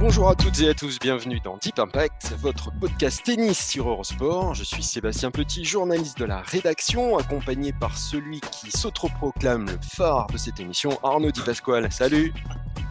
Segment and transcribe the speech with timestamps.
[0.00, 4.54] Bonjour à toutes et à tous, bienvenue dans Deep Impact, votre podcast tennis sur Eurosport.
[4.54, 10.28] Je suis Sébastien Petit, journaliste de la rédaction, accompagné par celui qui s'autoproclame le phare
[10.28, 11.92] de cette émission, Arnaud Di Pasquale.
[11.92, 12.32] Salut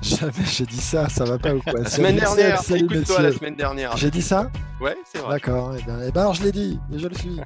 [0.04, 1.82] Jamais j'ai dit ça, ça va pas ou quoi?
[1.82, 3.98] La semaine dernière, écoute-toi la semaine dernière.
[3.98, 4.50] J'ai dit ça?
[4.80, 5.36] Ouais, c'est vrai.
[5.36, 7.38] D'accord, et, ben, et ben alors je l'ai dit, et je le suis.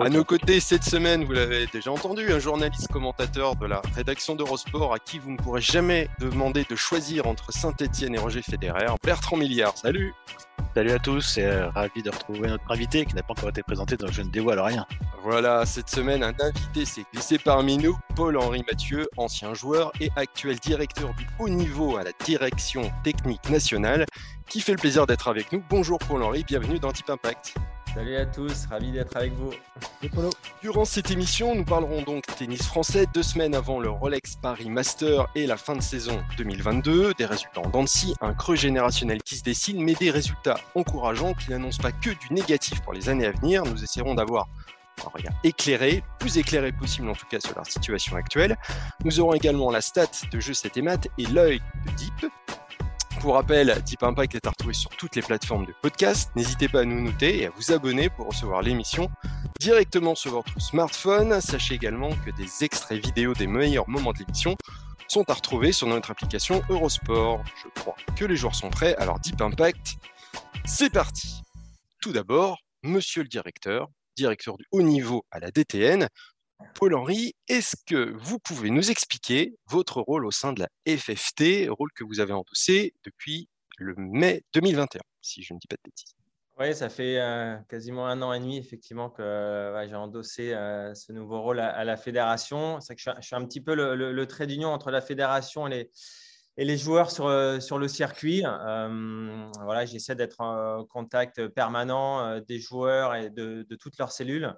[0.00, 4.34] À nos côtés cette semaine, vous l'avez déjà entendu, un journaliste commentateur de la rédaction
[4.34, 8.71] d'Eurosport à qui vous ne pourrez jamais demander de choisir entre Saint-Etienne et Roger Federer,
[9.04, 9.76] Bertrand Milliard.
[9.76, 10.14] Salut
[10.74, 13.62] Salut à tous et euh, ravi de retrouver notre invité qui n'a pas encore été
[13.62, 14.86] présenté donc je ne dévoile rien.
[15.22, 20.58] Voilà, cette semaine, un invité s'est glissé parmi nous, Paul-Henri Mathieu, ancien joueur et actuel
[20.58, 24.06] directeur du haut niveau à la direction technique nationale,
[24.48, 25.62] qui fait le plaisir d'être avec nous.
[25.68, 27.54] Bonjour Paul-Henri, bienvenue dans Type Impact.
[27.94, 29.50] Salut à tous, ravi d'être avec vous.
[30.62, 35.26] Durant cette émission, nous parlerons donc tennis français deux semaines avant le Rolex Paris Master
[35.34, 39.42] et la fin de saison 2022, des résultats en Dancy, un creux générationnel qui se
[39.42, 43.32] dessine, mais des résultats encourageants qui n'annoncent pas que du négatif pour les années à
[43.32, 43.62] venir.
[43.64, 44.48] Nous essaierons d'avoir
[45.04, 48.56] un regard éclairé, plus éclairé possible en tout cas sur leur situation actuelle.
[49.04, 50.82] Nous aurons également la stat de jeu 7 et
[51.18, 52.32] et l'œil de Deep,
[53.20, 56.30] pour rappel, Deep Impact est à retrouver sur toutes les plateformes de podcast.
[56.36, 59.08] N'hésitez pas à nous noter et à vous abonner pour recevoir l'émission
[59.60, 61.40] directement sur votre smartphone.
[61.40, 64.56] Sachez également que des extraits vidéo des meilleurs moments de l'émission
[65.08, 67.42] sont à retrouver sur notre application Eurosport.
[67.62, 69.96] Je crois que les joueurs sont prêts, alors Deep Impact,
[70.64, 71.42] c'est parti.
[72.00, 76.08] Tout d'abord, monsieur le directeur, directeur du haut niveau à la DTN,
[76.74, 81.90] Paul-Henri, est-ce que vous pouvez nous expliquer votre rôle au sein de la FFT, rôle
[81.94, 86.14] que vous avez endossé depuis le mai 2021, si je ne dis pas de bêtises?
[86.58, 90.94] Oui, ça fait euh, quasiment un an et demi, effectivement, que ouais, j'ai endossé euh,
[90.94, 92.78] ce nouveau rôle à, la fédération.
[92.80, 95.90] C'est que je suis, un petit peu le, trait d'union entre la fédération et
[96.58, 98.42] les, joueurs sur, euh, le circuit.
[98.44, 104.54] Euh, voilà, J'essaie d'être en contact permanent euh, des joueurs et de toutes leurs cellules.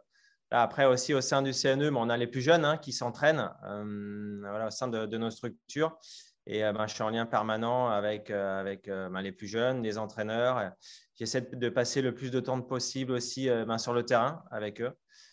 [0.57, 4.39] Après aussi au sein du CNE, on a les plus jeunes hein, qui s'entraînent euh,
[4.49, 5.99] voilà, au sein de, de, nos structures.
[6.47, 9.83] Et euh, ben, je suis en lien permanent avec, euh, avec ben, les plus jeunes,
[9.83, 10.71] les entraîneurs.
[11.17, 14.93] J'essaie de passer le plus de temps possible aussi ben, sur le terrain avec eux.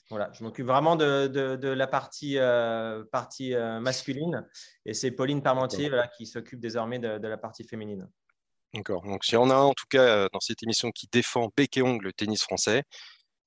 [0.09, 2.38] Voilà, je m'occupe vraiment de, de, de, la partie,
[3.11, 4.45] partie masculine
[4.85, 8.09] et c'est Pauline Parmentier voilà, qui s'occupe désormais de, la partie féminine.
[8.73, 9.03] D'accord.
[9.03, 11.81] Donc, si on a un, en tout cas dans cette émission qui défend bec et
[11.81, 12.83] ongle le tennis français,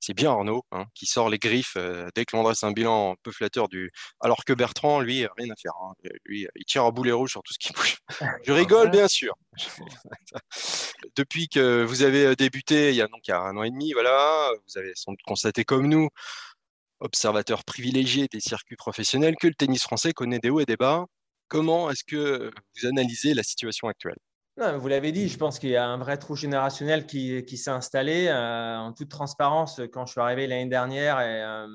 [0.01, 3.13] c'est bien Arnaud hein, qui sort les griffes euh, dès que l'on dresse un bilan
[3.13, 3.91] un peu flatteur du.
[4.21, 5.73] Alors que Bertrand, lui, rien à faire.
[5.83, 5.95] Hein.
[6.25, 7.97] Lui, il tire à boulet rouge sur tout ce qui bouge.
[8.45, 9.35] Je rigole, bien sûr.
[11.17, 13.71] Depuis que vous avez débuté, il y a donc il y a un an et
[13.71, 16.09] demi, voilà, vous avez sans doute constaté comme nous,
[17.01, 21.07] observateur privilégié des circuits professionnels, que le tennis français connaît des hauts et des bas.
[21.49, 24.19] Comment est-ce que vous analysez la situation actuelle?
[24.57, 27.71] Non, vous l'avez dit, je pense qu'il y a un vrai trou générationnel qui, s'est
[27.71, 31.21] installé euh, en toute transparence quand je suis arrivé l'année dernière.
[31.21, 31.67] Et, euh,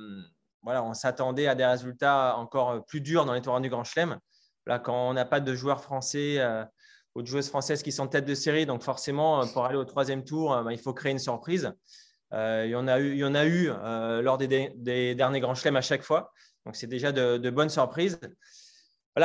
[0.63, 4.17] voilà, on s'attendait à des résultats encore plus durs dans les tournois du Grand Chelem.
[4.65, 6.63] Là, quand on n'a pas de joueurs français euh,
[7.15, 10.23] ou de joueuses françaises qui sont tête de série, donc forcément, pour aller au troisième
[10.23, 11.73] tour, bah, il faut créer une surprise.
[12.31, 13.71] il y en a eu, il y en a eu
[14.21, 16.31] lors des, derniers Grands Chelem à chaque fois.
[16.65, 18.19] Donc, c'est déjà de bonnes surprises.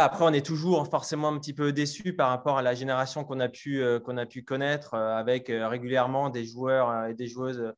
[0.03, 3.39] Après, on est toujours forcément un petit peu déçu par rapport à la génération qu'on
[3.41, 7.27] a, pu, euh, qu'on a pu connaître euh, avec euh, régulièrement des joueurs et des
[7.27, 7.73] joueuses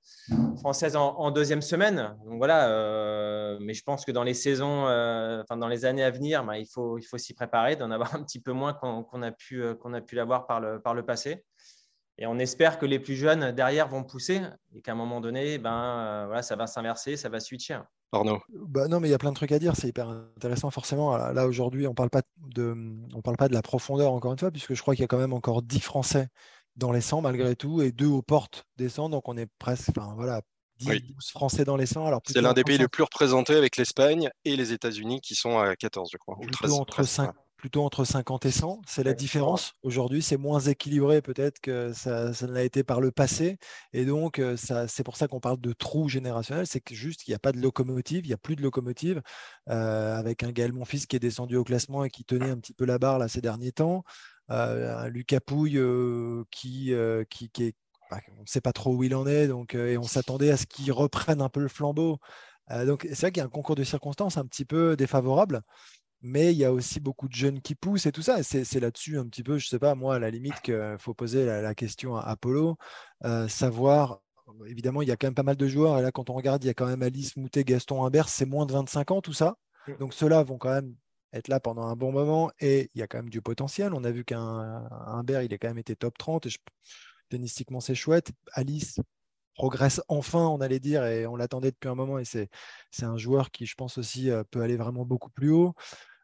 [0.59, 2.17] françaises en, deuxième semaine.
[2.25, 6.59] Donc voilà, mais je pense que dans les saisons, dans les années à venir, bah,
[6.59, 9.33] il faut, il faut s'y préparer, d'en avoir un petit peu moins qu'on, qu'on a
[9.33, 11.45] pu, qu'on a pu l'avoir par le, par le passé.
[12.19, 14.41] Et on espère que les plus jeunes derrière vont pousser
[14.75, 17.81] et qu'à un moment donné, ben, voilà, ça va s'inverser, ça va switcher.
[18.13, 19.75] Arnaud bah Non, mais il y a plein de trucs à dire.
[19.77, 21.17] C'est hyper intéressant, forcément.
[21.17, 22.77] Là, aujourd'hui, on parle pas de,
[23.15, 25.09] on parle pas de la profondeur, encore une fois, puisque je crois qu'il y a
[25.09, 26.29] quand même encore 10 Français
[26.77, 29.11] dans les 100, malgré tout, et deux aux portes des 100.
[29.11, 30.43] Donc, on est presque, enfin, voilà,
[30.79, 31.03] 10 oui.
[31.15, 32.21] 12 Français dans les 100.
[32.27, 35.75] C'est l'un des pays les plus représentés avec l'Espagne et les États-Unis qui sont à
[35.77, 36.37] 14, je crois.
[36.41, 38.83] Plutôt entre 5, plutôt entre 50 et 100.
[38.87, 39.73] C'est la différence.
[39.83, 43.59] Aujourd'hui, c'est moins équilibré peut-être que ça, ne l'a été par le passé.
[43.93, 46.67] Et donc, euh, c'est pour ça qu'on parle de trou générationnel.
[46.67, 49.23] C'est que juste qu'il n'y a pas de locomotive, il n'y a plus de locomotive,
[49.69, 52.75] euh, avec un Gaël Monfils qui est descendu au classement et qui tenait un petit
[52.75, 54.05] peu la barre là, ces derniers temps.
[54.51, 55.81] Euh, un Lucas Pouille
[56.51, 56.93] qui,
[57.31, 57.75] qui, est
[58.11, 60.57] bah, on ne sait pas trop où il en est, donc, et on s'attendait à
[60.57, 62.21] ce qu'il reprenne un peu le flambeau.
[62.87, 65.63] donc c'est vrai qu'il y a un concours de circonstances un petit peu défavorable
[66.23, 68.43] mais il y a aussi beaucoup de jeunes qui poussent et tout ça.
[68.43, 71.15] C'est là-dessus un petit peu, je ne sais pas, moi, à la limite, qu'il faut
[71.15, 72.77] poser la, question à Apollo,
[73.25, 74.21] euh, savoir.
[74.67, 75.99] Évidemment, il y a quand même pas mal de joueurs.
[75.99, 78.47] Et là, quand on regarde, il y a quand même Alice, Moutet, Gaston, Humbert, c'est
[78.47, 79.57] moins de 25 ans, tout ça.
[79.89, 79.97] Mm.
[79.99, 80.95] Donc, ceux-là vont quand même
[81.33, 83.93] être là pendant un bon moment et il y a quand même du potentiel.
[83.95, 86.59] On a vu qu'un Humbert, il a quand même été top 30 et je...
[87.29, 88.31] tennistiquement, c'est chouette.
[88.53, 89.01] Alice,
[89.57, 92.19] progresse enfin, on allait dire, et on l'attendait depuis un moment.
[92.19, 92.49] Et c'est
[93.03, 95.75] un joueur qui, je pense aussi, euh, peut aller vraiment beaucoup plus haut.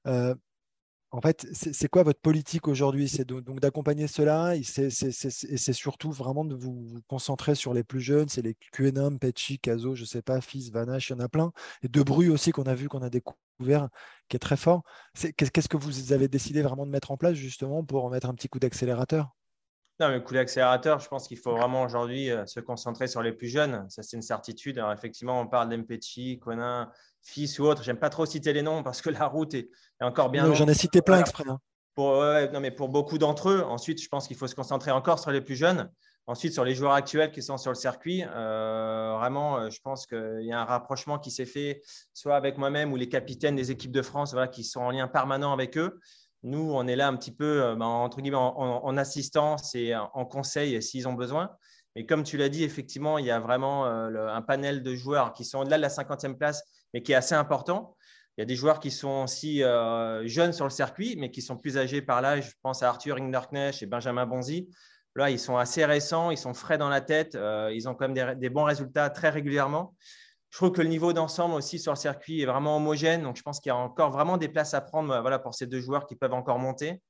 [0.06, 0.34] Euh,
[1.12, 3.06] en fait, c'est quoi votre politique aujourd'hui?
[3.06, 8.30] C'est donc d'accompagner cela et c'est surtout vraiment de vous, concentrer sur les plus jeunes.
[8.30, 11.28] C'est les QNM, Petchi, Caso, je ne sais pas, Fils, Vanache, il y en a
[11.28, 11.52] plein.
[11.82, 13.90] Et De Bru aussi qu'on a vu, qu'on a découvert,
[14.28, 14.84] qui est très fort.
[15.36, 18.48] Qu'est-ce que vous avez décidé vraiment de mettre en place justement pour mettre un petit
[18.48, 19.34] coup d'accélérateur?
[20.02, 23.22] Non, mais le coup d'accélérateur, je pense qu'il faut vraiment aujourd'hui euh, se concentrer sur
[23.22, 23.86] les plus jeunes.
[23.88, 24.78] Ça, c'est une certitude.
[24.78, 26.88] Alors, effectivement, on parle d'Empechi, Conan,
[27.22, 27.82] Fils ou autre.
[27.82, 29.70] J'aime pas trop citer les noms parce que la route est,
[30.00, 30.52] encore bien.
[30.52, 31.44] J'en ai cité plein exprès.
[31.48, 31.58] Hein.
[31.94, 32.16] Pour,
[32.52, 35.30] non, mais pour beaucoup d'entre eux, ensuite, je pense qu'il faut se concentrer encore sur
[35.30, 35.90] les plus jeunes.
[36.28, 40.06] Ensuite, sur les joueurs actuels qui sont sur le circuit, euh, vraiment, euh, je pense
[40.06, 41.82] qu'il y a un rapprochement qui s'est fait,
[42.14, 45.08] soit avec moi-même ou les capitaines des équipes de France voilà, qui sont en lien
[45.08, 45.98] permanent avec eux.
[46.44, 50.24] Nous, on est là un petit peu euh, ben, entre guillemets, en, assistance et en
[50.24, 51.50] conseil s'ils ont besoin.
[51.94, 55.32] Mais comme tu l'as dit, effectivement, il y a vraiment euh, un panel de joueurs
[55.34, 57.96] qui sont au-delà de la 50e place, mais qui est assez important.
[58.36, 61.42] Il y a des joueurs qui sont aussi euh, jeunes sur le circuit, mais qui
[61.42, 62.50] sont plus âgés par l'âge.
[62.50, 64.68] Je pense à Arthur Inderknecht et Benjamin Bonzi.
[65.14, 67.36] Là, ils sont assez récents, ils sont frais dans la tête,
[67.70, 69.94] ils ont quand même des, bons résultats très régulièrement.
[70.52, 73.22] Je trouve que le niveau d'ensemble aussi sur le circuit est vraiment homogène.
[73.22, 75.66] Donc, je pense qu'il y a encore vraiment des places à prendre voilà, pour ces
[75.66, 77.00] deux joueurs qui peuvent encore monter.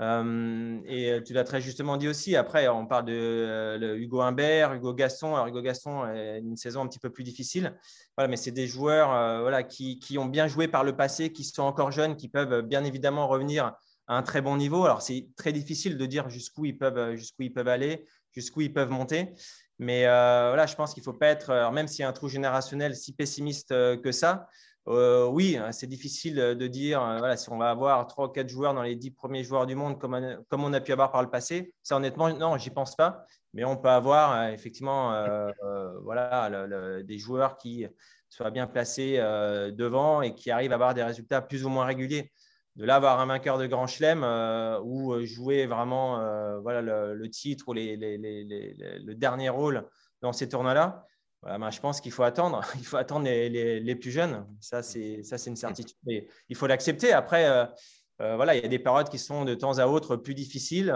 [0.00, 2.36] Euh, et tu l'as très justement dit aussi.
[2.36, 5.34] Après, on parle de euh, Hugo Humbert, Hugo Gaston.
[5.34, 7.78] Alors, Hugo Gaston a une saison un petit peu plus difficile.
[8.16, 11.32] Voilà, mais c'est des joueurs euh, voilà, qui, qui, ont bien joué par le passé,
[11.32, 13.74] qui sont encore jeunes, qui peuvent bien évidemment revenir
[14.06, 14.86] à un très bon niveau.
[14.86, 18.72] Alors, c'est très difficile de dire jusqu'où ils peuvent, jusqu'où ils peuvent aller, jusqu'où ils
[18.72, 19.34] peuvent monter.
[19.80, 22.12] Mais euh, voilà, je pense qu'il ne faut pas être, même s'il y a un
[22.12, 24.46] trou générationnel, si pessimiste euh, que ça.
[24.88, 27.00] Euh, oui, c'est difficile de dire
[27.36, 29.98] si on va avoir trois ou quatre joueurs dans les dix premiers joueurs du monde
[29.98, 31.72] comme on, comme on a pu avoir par le passé.
[31.82, 33.24] Ça, honnêtement, non, j'y pense pas.
[33.54, 35.14] Mais on peut avoir effectivement
[36.02, 36.50] voilà,
[37.02, 37.86] des joueurs qui
[38.28, 42.32] soient bien placés devant et qui arrivent à avoir des résultats plus ou moins réguliers
[42.76, 46.80] de là avoir un vainqueur de Grand Chelem euh, ou euh, jouer vraiment euh, voilà,
[46.82, 49.86] le, titre ou le dernier rôle
[50.22, 51.04] dans ces tournois-là,
[51.42, 52.62] ben, je pense qu'il faut attendre.
[52.78, 54.46] Il faut attendre les, plus jeunes.
[54.60, 55.96] Ça, c'est une certitude.
[56.48, 57.12] Il faut l'accepter.
[57.12, 57.68] Après,
[58.18, 60.88] voilà, il y a des périodes qui sont de temps à autre plus difficiles.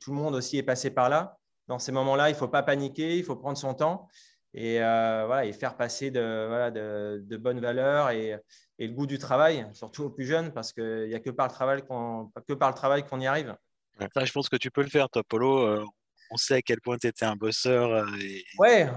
[0.00, 1.36] tout le monde aussi est passé par là.
[1.66, 4.08] Dans ces moments-là, il ne faut pas paniquer, il faut prendre son temps
[4.54, 8.36] et, voilà, et faire passer de, voilà, de, de bonnes valeurs et,
[8.80, 11.46] et le goût du travail, surtout aux plus jeunes, parce qu'il n'y a que par
[11.46, 13.54] le travail qu'on que par le travail qu'on y arrive.
[14.14, 15.58] Ça, je pense que tu peux le faire, toi, Polo.
[15.58, 15.84] Euh,
[16.32, 17.90] on sait à quel point tu étais un bosseur.
[17.90, 18.42] Euh, et...
[18.58, 18.88] Ouais,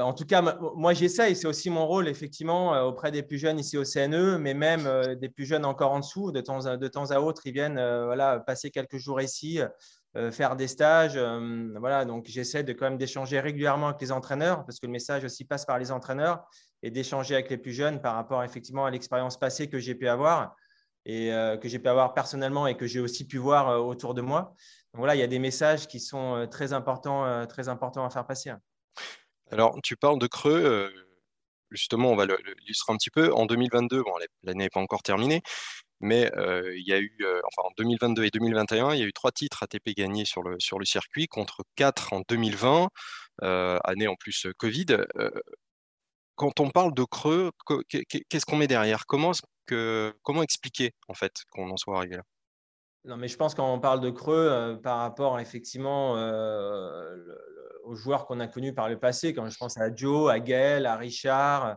[0.00, 0.40] en tout cas,
[0.74, 1.36] moi j'essaye.
[1.36, 4.88] C'est aussi mon rôle, effectivement, euh, auprès des plus jeunes ici au CNE, mais même
[5.16, 6.32] des plus jeunes encore en dessous.
[6.32, 9.60] De temps à, de temps à autre, ils viennent voilà, passer quelques jours ici,
[10.30, 11.18] faire des stages.
[11.78, 15.24] voilà, donc j'essaie de quand même d'échanger régulièrement avec les entraîneurs, parce que le message
[15.24, 16.44] aussi passe par les entraîneurs
[16.82, 20.08] et d'échanger avec les plus jeunes par rapport effectivement à l'expérience passée que j'ai pu
[20.08, 20.54] avoir
[21.06, 24.12] et euh, que j'ai pu avoir personnellement et que j'ai aussi pu voir euh, autour
[24.12, 24.54] de moi.
[24.92, 28.26] Voilà, il y a des messages qui sont euh, très importants, très importants à faire
[28.26, 28.52] passer.
[29.50, 30.92] Alors, tu parles de creux.
[31.70, 33.32] Justement, on va l'illustrer un petit peu.
[33.32, 35.42] En 2022, bon, l'année n'est pas encore terminée,
[36.00, 39.32] mais il y a eu, enfin en 2022 et 2021, il y a eu trois
[39.32, 42.88] titres ATP gagnés sur le, sur le circuit contre quatre en 2020,
[43.42, 44.86] année en plus Covid.
[46.34, 47.50] Quand on parle de creux,
[47.88, 49.06] qu'est-ce qu'on met derrière?
[49.06, 49.32] Comment,
[49.64, 52.22] que, comment expliquer en fait qu'on en soit arrivé là?
[53.06, 56.14] Non, mais je pense quand on parle de creux par rapport effectivement
[57.84, 60.86] aux joueurs qu'on a connus par le passé, quand je pense à Joe, à Gaël,
[60.86, 61.76] à Richard,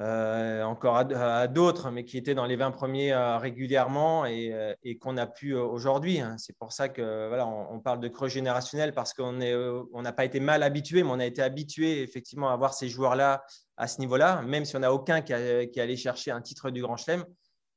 [0.00, 4.72] euh, encore à, d'autres, mais qui étaient dans les 20 premiers euh, régulièrement et, euh,
[4.82, 6.20] et qu'on a pu aujourd'hui.
[6.20, 6.36] Hein.
[6.38, 9.38] C'est pour ça que voilà, on, parle de creux générationnel parce qu'on
[9.92, 12.88] on n'a pas été mal habitué, mais on a été habitué effectivement à voir ces
[12.88, 13.44] joueurs-là
[13.76, 15.34] à ce niveau-là, même si on n'a aucun qui,
[15.70, 17.26] qui allait chercher un titre du Grand Chelem.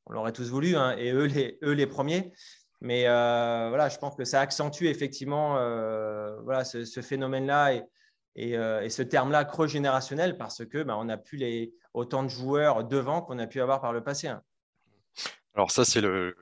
[0.06, 2.32] on l'aurait tous voulu, hein, et eux les, eux les premiers.
[2.80, 5.56] Mais voilà, je pense que ça accentue effectivement
[6.44, 7.84] voilà, ce, phénomène-là et,
[8.36, 12.84] et, ce terme-là creux générationnel parce que bah, on n'a plus les, autant de joueurs
[12.84, 14.28] devant qu'on a pu avoir par le passé.
[14.28, 14.44] Hein.
[15.56, 16.36] Alors ça, c'est le,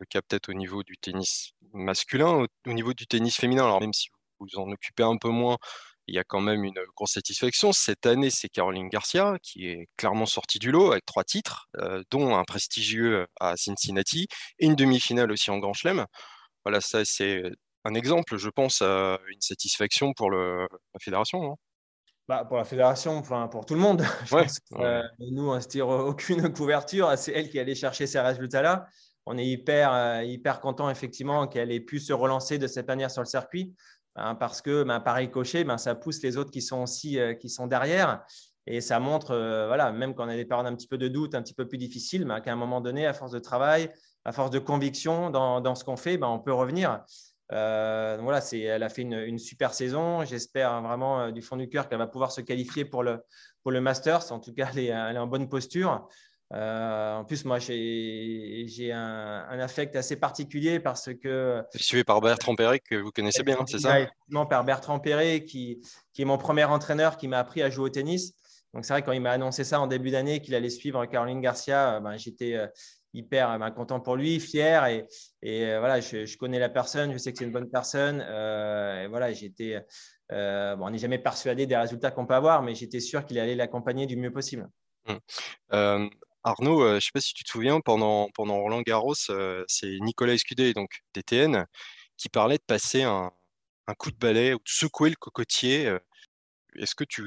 [0.00, 3.64] le cas peut-être au niveau du tennis masculin, au, niveau du tennis féminin.
[3.64, 5.58] Alors même si vous vous en occupez un peu moins,
[6.06, 7.72] il y a quand même une grosse satisfaction.
[7.72, 12.02] Cette année, c'est Caroline Garcia qui est clairement sortie du lot avec trois titres, euh,
[12.10, 14.26] dont un prestigieux à Cincinnati
[14.58, 16.06] et une demi-finale aussi en Grand Chelem.
[16.64, 17.42] Voilà, ça c'est
[17.84, 20.66] un exemple, je pense, à une satisfaction pour la
[21.00, 21.56] fédération.
[22.30, 24.02] Bah, pour la fédération, enfin pour tout le monde.
[24.24, 27.12] Je pense que, euh, nous, on ne se tire aucune couverture.
[27.16, 28.86] C'est elle qui allait chercher ces résultats-là
[29.26, 33.10] on est hyper, euh, hyper content effectivement qu'elle ait pu se relancer de cette manière
[33.10, 33.74] sur le circuit
[34.16, 37.34] hein, parce que ben, pareil coché, ben, ça pousse les autres qui sont aussi euh,
[37.34, 38.24] qui sont derrière
[38.66, 41.08] et ça montre, euh, voilà, même quand on a des périodes un petit peu de
[41.08, 43.90] doute, un petit peu plus difficiles, ben, qu'à un moment donné, à force de travail,
[44.24, 47.02] à force de conviction dans, ce qu'on fait, on peut revenir.
[47.50, 50.24] Voilà, elle a fait une, super saison.
[50.24, 53.20] J'espère vraiment du fond du cœur qu'elle va pouvoir se qualifier pour le,
[53.62, 54.32] pour le Masters.
[54.32, 56.08] En tout cas, elle est en bonne posture.
[56.52, 61.62] Euh, en plus, moi, j'ai un, affect assez particulier parce que.
[61.76, 64.00] Suivi par Bertrand Perret, que vous connaissez bien, c'est ça?
[64.00, 65.80] Effectivement, par Bertrand Perret, qui,
[66.12, 68.34] qui est mon premier entraîneur qui m'a appris à jouer au tennis.
[68.74, 71.40] Donc, c'est vrai, quand il m'a annoncé ça en début d'année, qu'il allait suivre Caroline
[71.40, 72.66] Garcia, euh, ben, j'étais euh,
[73.12, 74.86] hyper ben, content pour lui, fier.
[74.86, 75.06] Et,
[75.42, 78.20] et voilà, je, connais la personne, je sais que c'est une bonne personne.
[78.20, 79.84] et voilà, j'étais.
[80.30, 83.56] bon, on n'est jamais persuadé des résultats qu'on peut avoir, mais j'étais sûr qu'il allait
[83.56, 84.68] l'accompagner du mieux possible.
[85.06, 86.08] Mmh.
[86.42, 89.64] Arnaud, euh, je ne sais pas si tu te souviens, pendant, pendant Roland Garros, euh,
[89.68, 91.66] c'est Nicolas Escudé, donc DTN,
[92.16, 93.30] qui parlait de passer un,
[93.98, 95.92] coup de balai ou de secouer le cocotier.
[96.76, 96.82] Euh.
[96.82, 97.22] Est-ce que tu,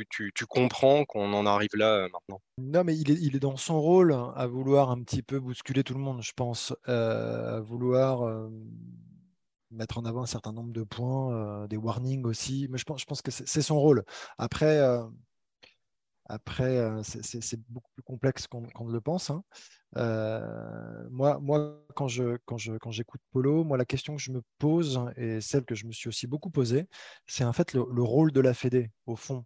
[0.48, 2.42] comprends qu'on en arrive là maintenant?
[2.58, 5.84] Non, mais il est, il est, dans son rôle à vouloir un petit peu bousculer
[5.84, 8.50] tout le monde, je pense, à vouloir
[9.72, 12.68] mettre en avant un certain nombre de points, des warnings aussi.
[12.70, 14.04] Mais je pense, je pense que c'est son rôle.
[14.38, 14.80] Après,
[16.26, 19.30] après, euh, c'est beaucoup plus complexe qu'on ne le pense.
[19.30, 19.44] Hein.
[19.98, 24.32] Euh, moi, moi, quand je quand je quand j'écoute Polo, moi la question que je
[24.32, 26.88] me pose et celle que je me suis aussi beaucoup posée,
[27.28, 29.46] c'est en fait le, rôle de la Fédé au fond.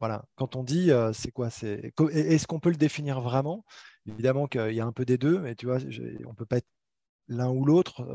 [0.00, 0.24] Voilà.
[0.36, 3.64] Quand on dit euh, c'est quoi, c'est est-ce qu'on peut le définir vraiment?
[4.06, 5.78] Évidemment qu'il y a un peu des deux, mais tu vois,
[6.26, 6.68] on peut pas être
[7.28, 8.06] l'un ou l'autre.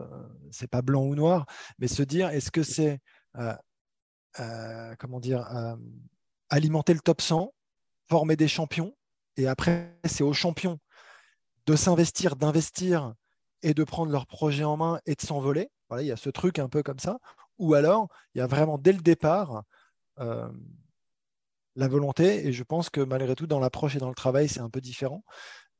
[0.52, 1.46] c'est pas blanc ou noir,
[1.80, 3.00] mais se dire est-ce que c'est
[5.00, 5.46] comment dire
[6.50, 7.54] alimenter le top 100
[8.12, 8.94] former des champions.
[9.38, 10.80] Et après, c'est aux champions
[11.72, 13.14] de s'investir, d'investir
[13.64, 15.70] et de prendre leur projet en main et de s'envoler.
[15.88, 17.18] Voilà, il y a ce truc un peu comme ça.
[17.60, 19.64] Ou alors, il y a vraiment dès le départ
[20.20, 20.50] euh,
[21.78, 24.60] la volonté, et je pense que malgré tout, dans l'approche et dans le travail, c'est
[24.60, 25.24] un peu différent,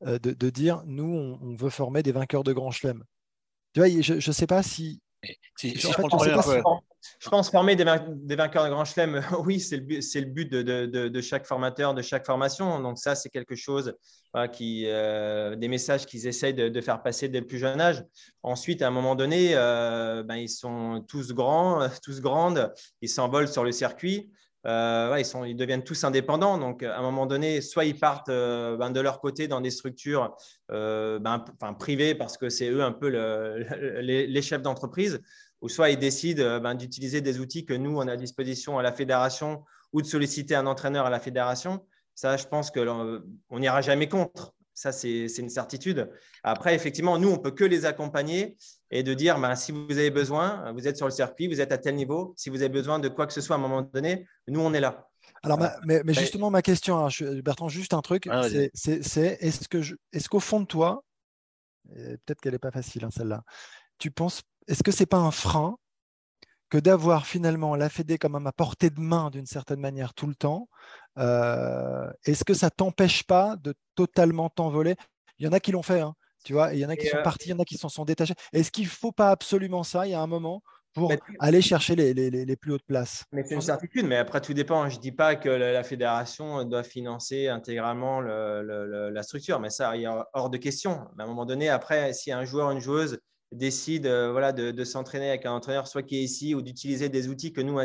[0.04, 3.04] euh, de, dire, nous, on, veut former des vainqueurs de Grand Chelem.
[3.74, 5.02] Tu vois, je ne sais pas si
[5.58, 5.88] je,
[7.30, 12.02] pense former des, vainqueurs de Grand Chelem, oui, c'est le, but de, chaque formateur, de
[12.02, 12.80] chaque formation.
[12.80, 13.94] Donc ça, c'est quelque chose
[14.52, 18.04] qui, euh, des messages qu'ils essayent de, faire passer dès le plus jeune âge.
[18.42, 23.48] Ensuite, à un moment donné, euh, ben, ils sont tous grands, tous grandes, ils s'envolent
[23.48, 24.30] sur le circuit.
[24.66, 26.58] Euh, ils, deviennent tous indépendants.
[26.58, 29.70] Donc, à un moment donné, soit ils partent euh, ben, de leur côté dans des
[29.70, 30.36] structures
[30.70, 31.44] euh, ben,
[31.78, 33.08] privées parce que c'est eux un peu
[34.00, 35.20] les, chefs d'entreprise,
[35.62, 38.82] ou soit ils décident ben, d'utiliser des outils que nous, on a à disposition à
[38.82, 41.86] la fédération ou de solliciter un entraîneur à la fédération.
[42.14, 44.54] Ça, je pense qu'on n'ira jamais contre.
[44.74, 46.10] Ça, c'est une certitude.
[46.42, 48.56] Après, effectivement, nous, on peut que les accompagner
[48.90, 51.72] et de dire, ben, si vous avez besoin, vous êtes sur le circuit, vous êtes
[51.72, 53.82] à tel niveau, si vous avez besoin de quoi que ce soit à un moment
[53.82, 55.08] donné, nous, on est là.
[55.44, 57.08] Alors, mais, justement, ma question, hein,
[57.44, 58.42] Bertrand, juste un truc, ah,
[58.74, 59.78] c'est est-ce que
[60.12, 61.04] est-ce qu'au fond de toi,
[61.94, 63.44] peut-être qu'elle n'est pas facile, hein, celle-là,
[64.02, 65.76] tu penses, est-ce que c'est pas un frein
[66.70, 70.34] que d'avoir finalement la Fédé comme à portée de main d'une certaine manière tout le
[70.34, 70.68] temps,
[71.18, 74.96] euh, est-ce que ça t'empêche pas de totalement t'envoler?
[75.38, 77.06] Il y en a qui l'ont fait, hein, tu vois, il y en a qui
[77.06, 78.34] sont euh, partis, il y en a qui s'en sont détachés.
[78.52, 81.94] Est-ce qu'il ne faut pas absolument ça, il y a un moment, pour aller chercher
[81.94, 83.24] les, les, les, plus hautes places.
[83.30, 84.88] Mais c'est une certitude, mais après tout dépend.
[84.88, 89.94] Je ne dis pas que la, fédération doit financer intégralement le, la structure, mais ça,
[89.96, 91.02] il y a hors de question.
[91.18, 93.18] à un moment donné, après, si un joueur, une joueuse
[93.52, 97.28] décide euh, voilà, de, s'entraîner avec un entraîneur, soit qui est ici, ou d'utiliser des
[97.28, 97.78] outils que nous,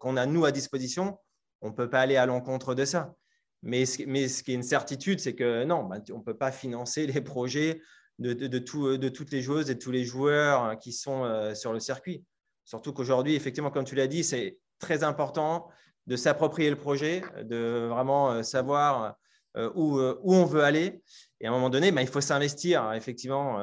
[0.00, 1.18] qu'on a nous à disposition,
[1.60, 3.14] on ne peut pas aller à l'encontre de ça.
[3.62, 6.36] Mais ce, mais ce qui est une certitude, c'est que non, bah, on ne peut
[6.36, 7.80] pas financer les projets
[8.18, 11.80] de, de, de, toutes les joueuses et tous les joueurs qui sont euh, sur le
[11.80, 12.24] circuit.
[12.64, 15.68] Surtout qu'aujourd'hui, effectivement, comme tu l'as dit, c'est très important
[16.06, 19.16] de s'approprier le projet, de vraiment euh, savoir
[19.56, 21.02] où, où, on veut aller
[21.40, 23.58] Et à un moment donné, bah, il faut s'investir effectivement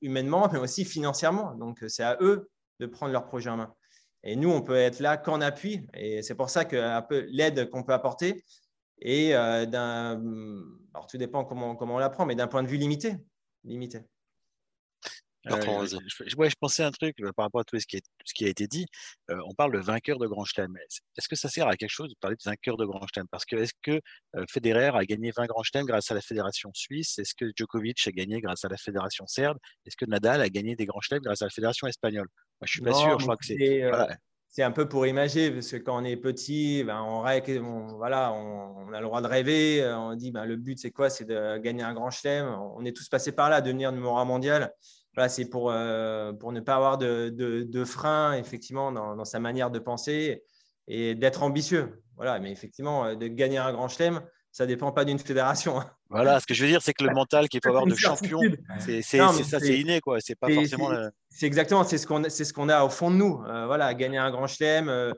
[0.00, 1.54] humainement, mais aussi financièrement.
[1.54, 2.48] Donc, c'est à eux
[2.80, 3.74] de prendre leur projet en main.
[4.22, 5.86] Et nous, on peut être là qu'en appui.
[5.94, 6.76] Et c'est pour ça que
[7.30, 8.44] l'aide qu'on peut apporter
[9.00, 9.32] est
[9.66, 10.22] d'un.
[10.94, 13.16] Alors, tout dépend comment, comment on la prend, mais d'un point de vue limité.
[13.64, 14.00] limité.
[15.50, 17.96] Euh, je, ouais, je pensais à un truc euh, par rapport à tout ce qui,
[17.96, 18.86] est, ce qui a été dit.
[19.30, 20.74] Euh, on parle de vainqueur de Grand Chelem.
[21.16, 23.26] Est-ce que ça sert à quelque chose de parler de vainqueur de Grand Chelem?
[23.30, 24.00] Parce que est-ce que
[24.48, 27.18] Federer a gagné 20 Grand Chelem grâce à la fédération suisse?
[27.18, 29.58] Est-ce que Djokovic a gagné grâce à la fédération serbe?
[29.84, 32.28] Est-ce que Nadal a gagné des Grands Chelem grâce à la fédération espagnole?
[32.60, 33.18] Moi, je suis pas sûr.
[33.18, 33.82] Je crois que c'est.
[34.48, 37.44] C'est un peu pour imaginer, parce que quand on est petit, ben, on, rêve,
[37.98, 39.86] voilà, on, a le droit de rêver.
[39.94, 41.10] On dit ben, le but, c'est quoi?
[41.10, 42.48] C'est de gagner un grand chelem.
[42.74, 44.72] On est tous passés par là, devenir numéro un mondial
[45.28, 49.78] c'est pour, euh, pour ne pas avoir de, de, frein, effectivement, dans, sa manière de
[49.78, 50.42] penser
[50.88, 52.02] et d'être ambitieux.
[52.16, 54.20] Voilà, mais effectivement, euh, de gagner un grand chelem,
[54.52, 55.80] ça ne dépend pas d'une fédération.
[55.80, 55.90] Hein.
[56.10, 58.40] Voilà, ce que je veux dire, c'est que le mental qu'il faut avoir de champion,
[58.78, 60.18] c'est ça, c'est inné, quoi.
[60.20, 60.90] C'est pas forcément.
[61.30, 63.42] C'est exactement, c'est ce qu'on ce qu'on a au fond de nous.
[63.46, 65.14] Euh, voilà, gagner un grand chelem,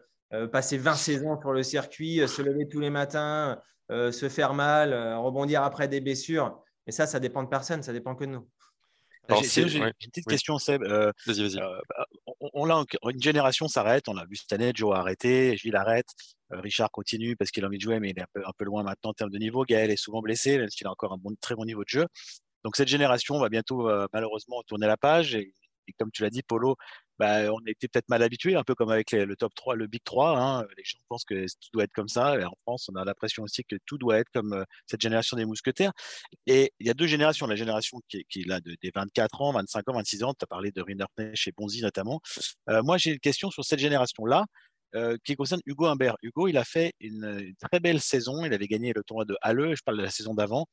[0.53, 5.63] passer 20 saisons sur le circuit, se lever tous les matins, se faire mal, rebondir
[5.63, 6.57] après des blessures.
[6.87, 8.49] Mais ça, ça dépend de personne, ça dépend que de nous.
[9.43, 10.83] J'ai une petite question, Seb.
[10.83, 11.61] Euh, vas-y, vas-y.
[11.61, 12.07] Euh, bah,
[12.41, 12.71] on,
[13.03, 14.09] on, une génération s'arrête.
[14.09, 14.73] On l'a vu cette année.
[14.75, 16.09] Joe a arrêté, Gilles arrête.
[16.53, 18.53] Euh, Richard continue parce qu'il a envie de jouer, mais il est un peu, un
[18.57, 19.65] peu, loin maintenant en termes de niveau.
[19.65, 22.07] Gaël est souvent blessé, même s'il a encore un bon, très bon niveau de jeu.
[22.65, 25.35] Donc cette génération va bientôt malheureusement tourner la page.
[25.35, 25.53] Et,
[25.89, 26.77] et comme tu l'as dit, Polo,
[27.19, 30.03] bah, on était peut-être mal habitué, un peu comme avec le top 3, le Big
[30.05, 30.39] 3.
[30.39, 30.67] Hein.
[30.77, 32.39] Les gens pensent que tout doit être comme ça.
[32.39, 35.37] Et en France, on a l'impression aussi que tout doit être comme euh, cette génération
[35.37, 35.93] des mousquetaires.
[36.47, 37.47] Et il y a deux générations.
[37.47, 40.35] La génération qui, qui est là de, des 24 ans, 25 ans, 26 ans.
[40.35, 42.21] Tu as parlé de Riner chez Bonzi notamment.
[42.71, 44.47] Euh, moi, j'ai une question sur cette génération-là.
[44.95, 46.17] Euh, qui concerne Hugo Humbert.
[46.23, 48.47] Hugo, il a fait une, très belle saison.
[48.47, 50.67] Il avait gagné le tournoi de Halle, je parle de la saison d'avant.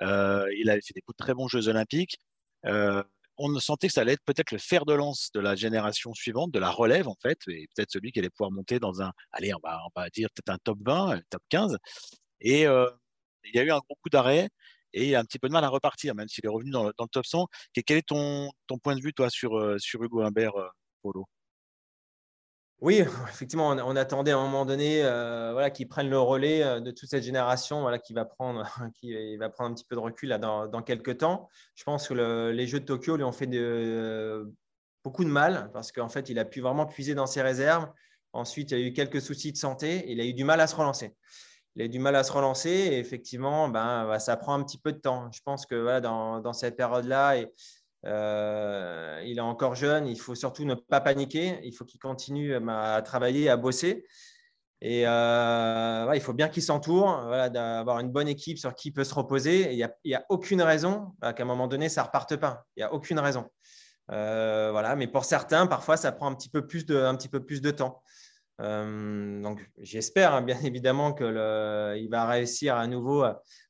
[0.00, 2.16] Il avait fait des très bons Jeux Olympiques.
[3.38, 6.50] On sentait que ça allait être peut-être le fer de lance de la génération suivante,
[6.52, 9.52] de la relève en fait, et peut-être celui qui allait pouvoir monter dans un, allez,
[9.54, 11.76] on va, dire peut-être un top 20, un top 15.
[12.40, 12.90] Et euh,
[13.44, 14.48] il y a eu un gros coup d'arrêt
[14.92, 17.26] et un petit peu de mal à repartir, même s'il est revenu dans le, top
[17.26, 17.46] 100.
[17.86, 18.50] quel est ton,
[18.82, 20.68] point de vue, toi, sur, euh, sur Hugo Humbert, euh,
[21.02, 21.26] Polo
[22.80, 26.80] oui, effectivement, on, attendait à un moment donné euh, voilà, qu'il prenne le relais euh,
[26.80, 28.66] de toute cette génération voilà, qui, va prendre,
[29.00, 31.48] qui va prendre un petit peu de recul là, dans, quelques temps.
[31.74, 34.52] Je pense que les Jeux de Tokyo lui ont fait de,
[35.04, 37.90] beaucoup de mal parce qu'en fait, il a pu vraiment puiser dans ses réserves.
[38.32, 40.04] Ensuite, il y a eu quelques soucis de santé.
[40.08, 41.16] Il a eu du mal à se relancer.
[41.74, 44.78] Il a eu du mal à se relancer et effectivement, ben, ça prend un petit
[44.78, 45.30] peu de temps.
[45.32, 47.36] Je pense que dans, dans cette période-là,
[48.06, 52.54] euh, il est encore jeune, il faut surtout ne pas paniquer, il faut qu'il continue
[52.54, 54.04] euh, à travailler, à bosser.
[54.80, 59.04] Et euh, il faut bien qu'il s'entoure, d'avoir une bonne équipe sur qui il peut
[59.04, 59.72] se reposer.
[59.72, 62.66] Il n'y a, aucune raison qu'à un moment donné, ça ne reparte pas.
[62.76, 63.46] Il n'y a aucune raison.
[64.08, 68.02] voilà, mais pour certains, parfois, ça prend un petit peu plus de temps.
[68.58, 73.24] Donc, j'espère hein, bien évidemment qu'il va réussir à nouveau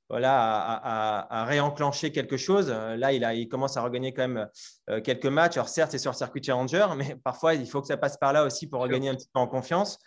[0.09, 2.71] voilà, à, réenclencher quelque chose.
[2.71, 4.49] Là, il, a, il commence à regagner quand même
[4.89, 5.57] euh, quelques matchs.
[5.57, 8.45] Alors, certes, c'est sur circuit challenger, mais parfois, il faut que ça passe par là
[8.45, 9.99] aussi pour regagner un petit peu en confiance.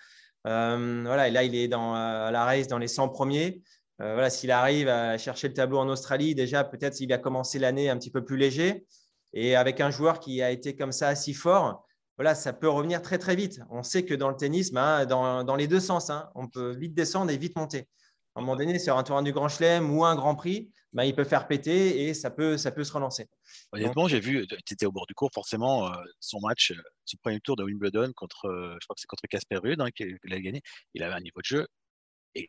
[0.47, 3.61] Euh, voilà, et là, il est dans euh, la race dans les 100 premiers.
[3.99, 7.89] voilà, s'il arrive à chercher le tableau en Australie, déjà, peut-être s'il va commencer l'année
[7.89, 8.85] un petit peu plus léger.
[9.33, 11.85] Et avec un joueur qui a été comme ça si fort,
[12.19, 13.61] voilà, ça peut revenir très très vite.
[13.71, 16.93] On sait que dans le tennis, ben, dans, les deux sens, hein, on peut vite
[16.93, 17.87] descendre et vite monter
[18.35, 21.05] à un moment donné, sur un tournoi du Grand Chelem ou un Grand Prix, bah,
[21.05, 23.27] il peut faire péter et ça peut, ça peut se relancer.
[23.71, 27.17] Honnêtement, j'ai vu, tu étais au bord du cours, forcément, euh, son match, euh, son
[27.21, 30.17] premier tour de Wimbledon contre, euh, je crois que c'est contre Casper Ruud hein, qu'il
[30.31, 30.61] a gagné.
[30.93, 31.67] Il avait un niveau de jeu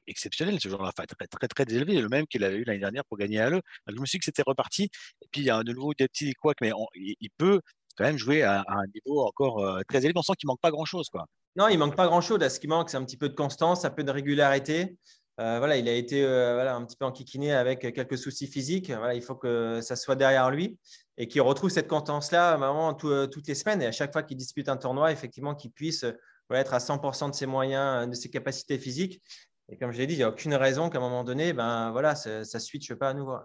[0.06, 3.16] exceptionnel, ce genre-là, très, très, très élevé, le même qu'il avait eu l'année dernière pour
[3.16, 3.60] gagner à l'E.
[3.88, 4.90] Je me suis dit que c'était reparti.
[5.22, 7.60] Et puis, il y a de nouveau des petits couacs, mais il, peut
[7.96, 10.12] quand même jouer à, un niveau encore très élevé.
[10.16, 11.08] On sent qu'il manque pas grand-chose.
[11.08, 11.26] Quoi.
[11.56, 12.46] Non, il manque pas grand-chose.
[12.48, 14.96] Ce qui manque, c'est un petit peu de constance, un peu de régularité.
[15.40, 18.90] Euh, voilà, il a été euh, voilà, un petit peu enquiquiné avec quelques soucis physiques.
[18.90, 20.78] Voilà, il faut que ça soit derrière lui
[21.16, 23.80] et qu'il retrouve cette constance-là vraiment euh, toutes les semaines.
[23.80, 26.04] Et à chaque fois qu'il dispute un tournoi, effectivement, qu'il puisse
[26.52, 29.22] être à 100% de ses moyens, de ses capacités physiques.
[29.70, 31.90] Et comme je l'ai dit, il n'y a aucune raison qu'à un moment donné, ben,
[31.92, 33.36] voilà, ça ne switche pas à nouveau.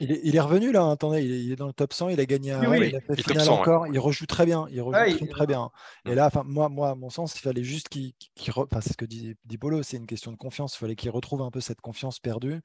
[0.00, 2.74] Il est, revenu là, attendez, il est, dans le top 100, il a gagné un
[2.76, 5.70] il a fait finale encore, il rejoue très bien, il rejoue très, bien.
[6.04, 8.12] Et là, moi, moi, à mon sens, il fallait juste qu'il,
[8.56, 11.10] enfin, c'est ce que dit, dit Polo, c'est une question de confiance, il fallait qu'il
[11.10, 12.60] retrouve un peu cette confiance perdue.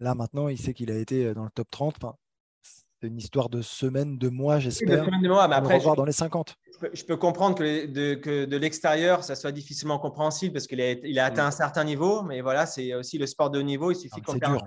[0.00, 1.96] Là, maintenant, il sait qu'il a été euh, dans le top 30.
[2.62, 5.06] c'est une histoire de semaines, de mois, j'espère.
[5.06, 6.56] de mois, mais après, je, dans les 50.
[6.92, 10.92] Je peux, comprendre que de, que de l'extérieur, ça soit difficilement compréhensible parce qu'il a,
[10.92, 11.48] il a atteint mm.
[11.48, 13.92] un certain niveau, mais voilà, c'est aussi le sport de haut niveau.
[13.92, 14.60] Il suffit qu'on perde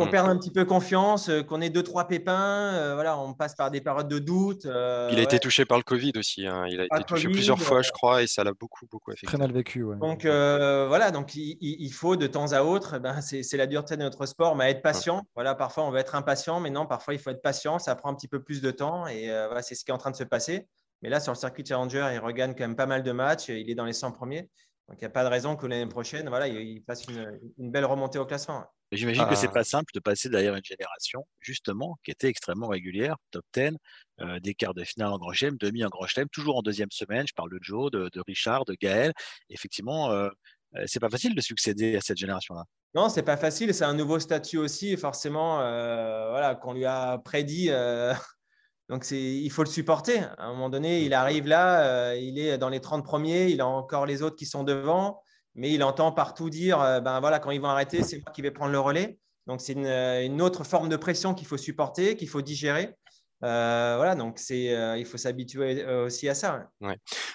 [0.00, 0.10] qu'on mm.
[0.10, 2.72] perde un petit peu confiance, euh, qu'on ait deux, trois pépins.
[2.74, 4.64] Euh, voilà, on passe par des périodes de doute.
[4.64, 6.46] Euh, il a été touché par le Covid aussi.
[6.46, 6.64] Hein.
[6.68, 9.26] Il a été touché plusieurs fois, je crois, et ça l'a beaucoup, beaucoup affecté.
[9.26, 9.84] Très mal vécu.
[10.00, 14.02] Donc voilà, donc il, faut de temps à autre, eh ben, c'est la dureté de
[14.02, 15.22] notre sport, mais être patient.
[15.34, 17.78] Voilà, parfois on va être impatient, mais non, parfois il faut être patient.
[17.78, 19.98] Ça prend un petit peu plus de temps, et voilà, c'est ce qui est en
[19.98, 20.66] train de se passer.
[21.02, 23.48] Mais là, sur le circuit Challenger, il regagne quand même pas mal de matchs.
[23.48, 24.50] Il est dans les 100 premiers.
[24.88, 27.70] Donc, il n'y a pas de raison que l'année prochaine, voilà, il fasse une, une,
[27.70, 28.64] belle remontée au classement.
[28.92, 29.52] J'imagine que c'est ah.
[29.52, 33.76] pas simple de passer derrière une génération, justement, qui était extrêmement régulière, top 10,
[34.20, 36.90] euh, des quarts de finale en grand chelem, demi en grand chelem, toujours en deuxième
[36.90, 37.24] semaine.
[37.28, 39.12] Je parle de Joe, de, Richard, de Gaël.
[39.48, 40.28] Effectivement, euh,
[40.76, 42.64] euh, c'est pas facile de succéder à cette génération-là.
[42.94, 43.72] Non, c'est pas facile.
[43.72, 47.70] C'est un nouveau statut aussi, forcément, euh, voilà, qu'on lui a prédit.
[48.88, 50.18] donc, il faut le supporter.
[50.36, 53.66] À un moment donné, il arrive là, il est dans les 30 premiers, il a
[53.68, 55.22] encore les autres qui sont devant
[55.54, 58.42] mais il entend partout dire euh, ben voilà, quand ils vont arrêter, c'est moi qui
[58.42, 59.18] vais prendre le relais.
[59.46, 62.94] Donc, c'est une, euh, autre forme de pression qu'il faut supporter, qu'il faut digérer.
[63.42, 66.68] Euh, voilà, donc c'est, il faut s'habituer aussi à ça.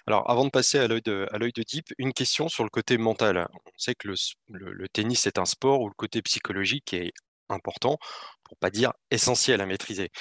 [0.05, 2.69] Alors, avant de passer à l'œil de, à l'œil de Deep, une question sur le
[2.69, 3.47] côté mental.
[3.51, 4.15] On sait que le,
[4.49, 7.11] le, tennis est un sport où le côté psychologique est
[7.49, 7.97] important,
[8.43, 10.11] pour pas dire essentiel à maîtriser.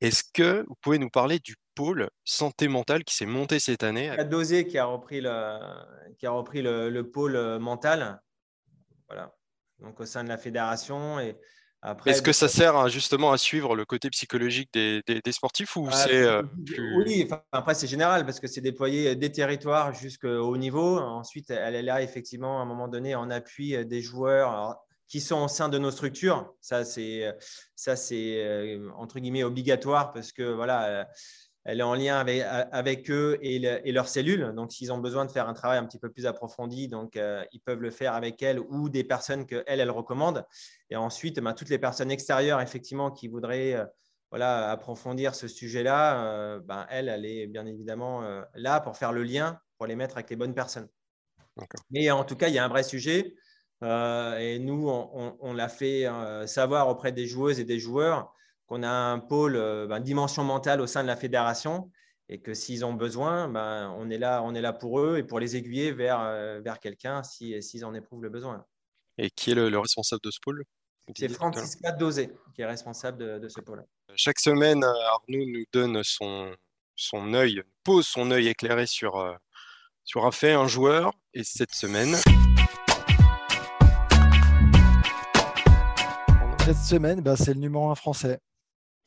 [0.00, 4.10] Est-ce que vous pouvez nous parler du pôle santé mentale qui s'est monté cette année.
[4.10, 5.58] a Dosé qui a repris le,
[6.18, 8.20] qui a repris le, pôle euh, mental.
[9.08, 9.34] Voilà.
[9.80, 11.18] Donc au sein de la fédération.
[11.20, 11.36] Et
[11.80, 15.88] après, Est-ce que ça sert justement à suivre le côté psychologique des, des, sportifs ou
[15.90, 16.42] ah, c'est euh,
[16.96, 20.98] Oui, après c'est général parce que c'est déployé des territoires jusqu'au haut niveau.
[20.98, 24.76] Ensuite, elle est là effectivement à un moment donné en appui des joueurs.
[25.08, 26.54] qui sont au sein de nos structures.
[26.60, 27.36] Ça, c'est,
[27.74, 31.06] ça, c'est euh, entre guillemets obligatoire parce que voilà,
[31.64, 33.58] elle est en lien avec, eux et,
[33.92, 34.52] leurs cellules.
[34.56, 37.44] Donc, s'ils ont besoin de faire un travail un petit peu plus approfondi, donc, euh,
[37.52, 40.44] ils peuvent le faire avec elle ou des personnes qu'elle, elle recommande.
[40.90, 43.84] Et ensuite, ben, toutes les personnes extérieures, effectivement, qui voudraient euh,
[44.30, 48.22] voilà, approfondir ce sujet-là, euh, ben, elle, elle est bien évidemment
[48.54, 50.88] là pour faire le lien, pour les mettre avec les bonnes personnes.
[51.90, 53.34] Mais en tout cas, il y a un vrai sujet.
[53.82, 56.08] et nous, on l'a fait
[56.46, 58.32] savoir auprès des joueuses et des joueurs
[58.72, 61.90] qu'on a un pôle euh, ben, dimension mentale au sein de la fédération
[62.30, 65.22] et que s'ils ont besoin, ben, on, est là, on est là pour eux et
[65.22, 68.64] pour les aiguiller vers, euh, vers quelqu'un s'ils si, en éprouvent le besoin.
[69.18, 70.64] Et qui est le, responsable de ce pôle?
[71.14, 73.84] C'est Francisca Dosé qui est responsable de, ce pôle.
[74.14, 76.56] Chaque semaine, Arnaud nous donne son,
[76.96, 79.34] son œil, pose son œil éclairé sur, euh,
[80.02, 81.12] sur un fait, un joueur.
[81.34, 82.16] Et cette semaine.
[86.64, 88.38] Cette semaine, ben, c'est le numéro un français.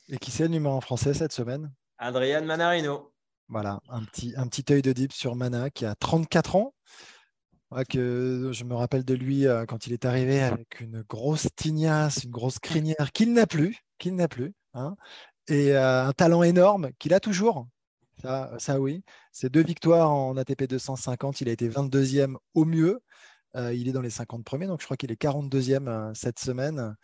[0.10, 3.12] Et qui c'est le numéro en français cette semaine Adrian Manarino.
[3.48, 6.74] Voilà, un petit, un petit œil de dip sur Mana qui a 34 ans.
[7.90, 12.24] que je me rappelle de lui euh, quand il est arrivé avec une grosse tignasse,
[12.24, 14.96] une grosse crinière qu'il n'a plus, qu'il n'a plus, hein.
[15.48, 17.68] et euh, un talent énorme qu'il a toujours.
[18.22, 21.42] Ça, ça oui, c'est deux victoires en ATP 250.
[21.42, 23.02] Il a été 22e au mieux.
[23.56, 26.96] Euh, il est dans les 50 premiers, donc je crois qu'il est 42e cette semaine.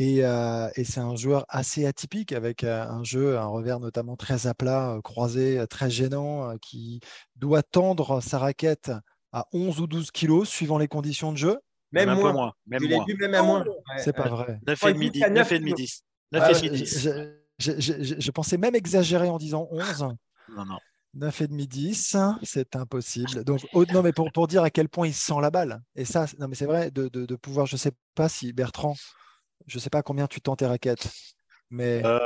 [0.00, 4.46] Euh, et, c'est un joueur assez atypique avec euh, un jeu, un revers notamment très
[4.46, 7.00] à plat, euh, croisé, très gênant, qui
[7.36, 8.92] doit tendre sa raquette
[9.32, 11.58] à 11 ou 12 kilos suivant les conditions de jeu.
[11.90, 12.52] Même, moins.
[12.66, 13.04] Même moins.
[13.18, 13.64] même à moins.
[13.96, 14.60] C'est pas vrai.
[14.66, 16.04] 9,5 10.
[16.78, 17.08] 10.
[17.58, 20.02] Je, pensais même exagérer en disant 11.
[20.54, 20.78] Non, non.
[21.16, 23.42] 9,5 10, c'est impossible.
[23.42, 25.80] Donc, non, mais pour, pour dire à quel point il sent la balle.
[25.96, 28.52] Et ça, non, mais c'est vrai, de, de, de pouvoir, je ne sais pas si
[28.52, 28.94] Bertrand
[29.68, 31.08] je ne sais pas combien tu tends tes raquettes,
[31.70, 32.18] mais euh,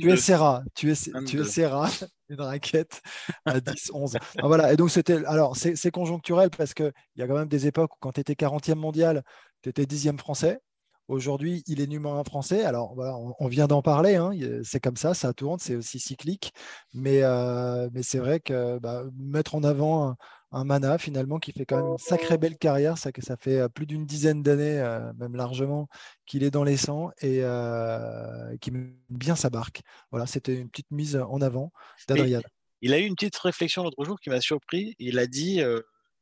[0.00, 3.00] tu essaieras, tu, essaieras une raquette
[3.46, 4.16] à 10, 11.
[4.38, 7.66] Ah, voilà, et donc c'était, alors c'est conjoncturel parce qu'il y a quand même des
[7.66, 9.22] époques où quand tu étais 40e mondial,
[9.62, 10.60] tu étais 10e français.
[11.08, 12.64] Aujourd'hui, il est numéro un français.
[12.64, 14.14] Alors, voilà, on, vient d'en parler.
[14.14, 14.30] Hein.
[14.62, 16.52] C'est comme ça, ça tourne, c'est aussi cyclique.
[16.94, 20.16] Mais, euh, mais c'est vrai que bah, mettre en avant un
[20.52, 22.98] Mana finalement qui fait quand même une sacrée belle carrière.
[22.98, 25.88] Ça, ça fait euh, plus d'une dizaine d'années, euh, même largement,
[26.26, 29.80] qu'il est dans les 100 et euh, qui met bien sa barque.
[30.10, 31.72] Voilà, c'était une petite mise en avant
[32.08, 32.42] d'Adrian.
[32.82, 34.94] Il a eu une petite réflexion l'autre jour qui m'a surpris.
[34.98, 35.62] Il a dit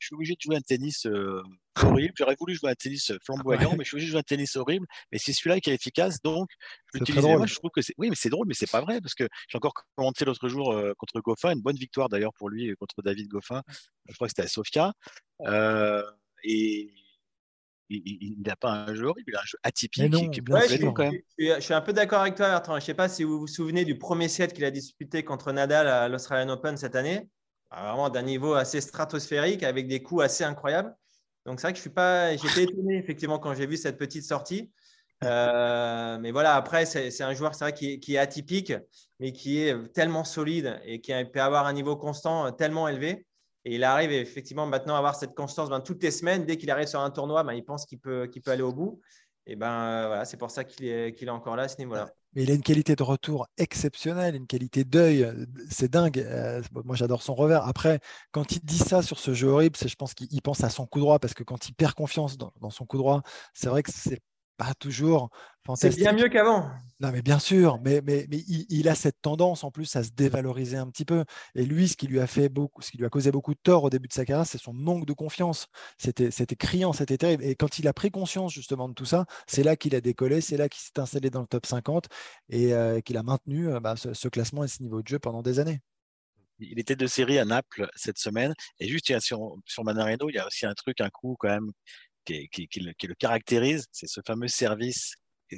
[0.01, 1.07] Je suis obligé de jouer un tennis
[1.83, 2.15] horrible.
[2.17, 4.87] J'aurais voulu jouer un tennis flamboyant, mais je suis obligé de jouer un tennis horrible.
[5.13, 6.49] Mais c'est celui-là qui est efficace, donc
[6.93, 7.25] je l'utilise.
[7.25, 7.95] Moi, je trouve que c'est.
[7.99, 10.73] Oui, mais c'est drôle, mais c'est pas vrai parce que j'ai encore commenté l'autre jour
[10.73, 13.63] euh, contre Goffin, une bonne victoire d'ailleurs pour lui contre David Goffin.
[14.09, 14.93] Je crois que c'était à Sofia.
[15.47, 16.03] Euh,
[16.43, 16.93] et
[17.91, 20.13] il n'a pas un jeu horrible, il a un jeu atypique.
[20.13, 22.75] je, suis un peu d'accord avec toi, Bertrand.
[22.75, 25.53] Je ne sais pas si vous vous souvenez du premier set qu'il a disputé contre
[25.53, 27.29] Nadal à l'Australian Open cette année.
[27.71, 30.95] Vraiment d'un niveau assez stratosphérique avec des coups assez incroyables.
[31.47, 32.37] Donc, c'est vrai que je suis pas.
[32.37, 34.71] J'étais étonné, effectivement, quand j'ai vu cette petite sortie.
[35.23, 38.73] mais voilà, après, c'est un joueur, c'est vrai, qui, est atypique,
[39.21, 43.27] mais qui est tellement solide et qui peut avoir un niveau constant tellement élevé.
[43.65, 46.47] Et il arrive effectivement maintenant à avoir cette constance ben, toutes les semaines.
[46.47, 49.01] Dès qu'il arrive sur un tournoi, ben, il pense qu'il peut, aller au bout.
[49.47, 52.11] Et ben euh, voilà, c'est pour ça qu'il est, est encore là à ce niveau-là.
[52.35, 55.29] Mais il a une qualité de retour exceptionnelle, une qualité d'œil,
[55.69, 56.19] c'est dingue.
[56.21, 57.67] Euh, moi, j'adore son revers.
[57.67, 60.87] Après, quand il dit ça sur ce jeu horrible, je pense qu'il pense à son
[60.87, 63.23] coup droit parce que quand il perd confiance dans, dans son coup droit,
[63.55, 64.21] c'est vrai que c'est
[64.61, 65.31] pas toujours
[65.77, 66.71] c'est bien mieux qu'avant.
[67.01, 70.11] Non, mais bien sûr, mais, mais, mais il, a cette tendance en plus à se
[70.11, 71.25] dévaloriser un petit peu.
[71.55, 73.61] Et lui, ce qui lui a fait beaucoup, ce qui lui a causé beaucoup de
[73.63, 75.69] tort au début de sa carrière, c'est son manque de confiance.
[75.97, 77.45] C'était, c'était criant, c'était terrible.
[77.45, 80.41] Et quand il a pris conscience justement de tout ça, c'est là qu'il a décollé,
[80.41, 82.07] c'est là qu'il s'est installé dans le top 50
[82.51, 85.43] et euh, qu'il a maintenu euh, bah, ce, classement et ce niveau de jeu pendant
[85.43, 85.81] des années.
[86.59, 88.53] Il était de série à Naples cette semaine.
[88.79, 91.73] Et juste sur, sur Manarino, il y a aussi un truc, un coup quand même
[92.25, 95.15] qui, le, caractérise, c'est ce fameux service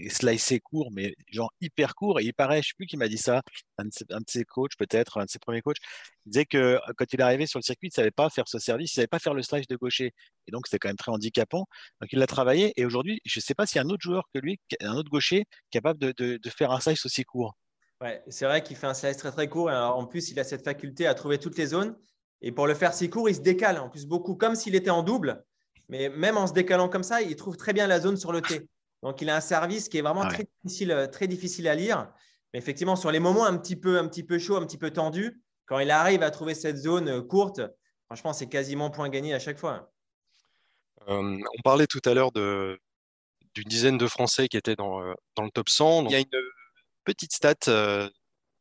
[0.09, 2.21] slicé court, mais genre hyper court.
[2.21, 3.43] Et il paraît, je sais plus qui m'a dit ça,
[3.79, 3.91] un de,
[4.27, 5.77] ses, coachs peut-être, un de ses premiers coachs,
[6.27, 8.31] il disait que euh, quand il est arrivé sur le circuit, il ne savait pas
[8.31, 10.13] faire ce service, il ne savait pas faire le slice de gaucher.
[10.47, 11.67] Et donc, c'était quand même très handicapant.
[12.01, 12.73] Donc, il l'a travaillé.
[12.77, 14.95] Et aujourd'hui, je ne sais pas s'il y a un autre joueur que lui, un
[14.95, 17.55] autre gaucher, capable de, de, faire un slice aussi court.
[18.01, 19.71] Ouais, c'est vrai qu'il fait un slice très très court.
[19.71, 21.97] Et en plus, il a cette faculté à trouver toutes les zones.
[22.41, 24.91] Et pour le faire si court, il se décale en plus beaucoup, comme s'il était
[24.91, 25.45] en double.
[25.89, 28.41] Mais même en se décalant comme ça, il trouve très bien la zone sur le
[28.41, 28.67] T.
[29.03, 32.11] Donc, il a un service qui est vraiment très, difficile, euh, très difficile à lire.
[32.53, 34.91] Mais effectivement, sur les moments un petit peu, un petit peu chauds, un petit peu
[34.91, 37.61] tendus, quand il arrive à trouver cette zone euh, courte,
[38.07, 39.91] franchement, c'est quasiment point gagné à chaque fois.
[41.09, 42.79] Euh, on parlait tout à l'heure d'une
[43.67, 45.01] dizaine de Français qui étaient dans,
[45.35, 46.07] dans le top 100.
[46.07, 46.27] il y a une
[47.05, 48.09] petite stat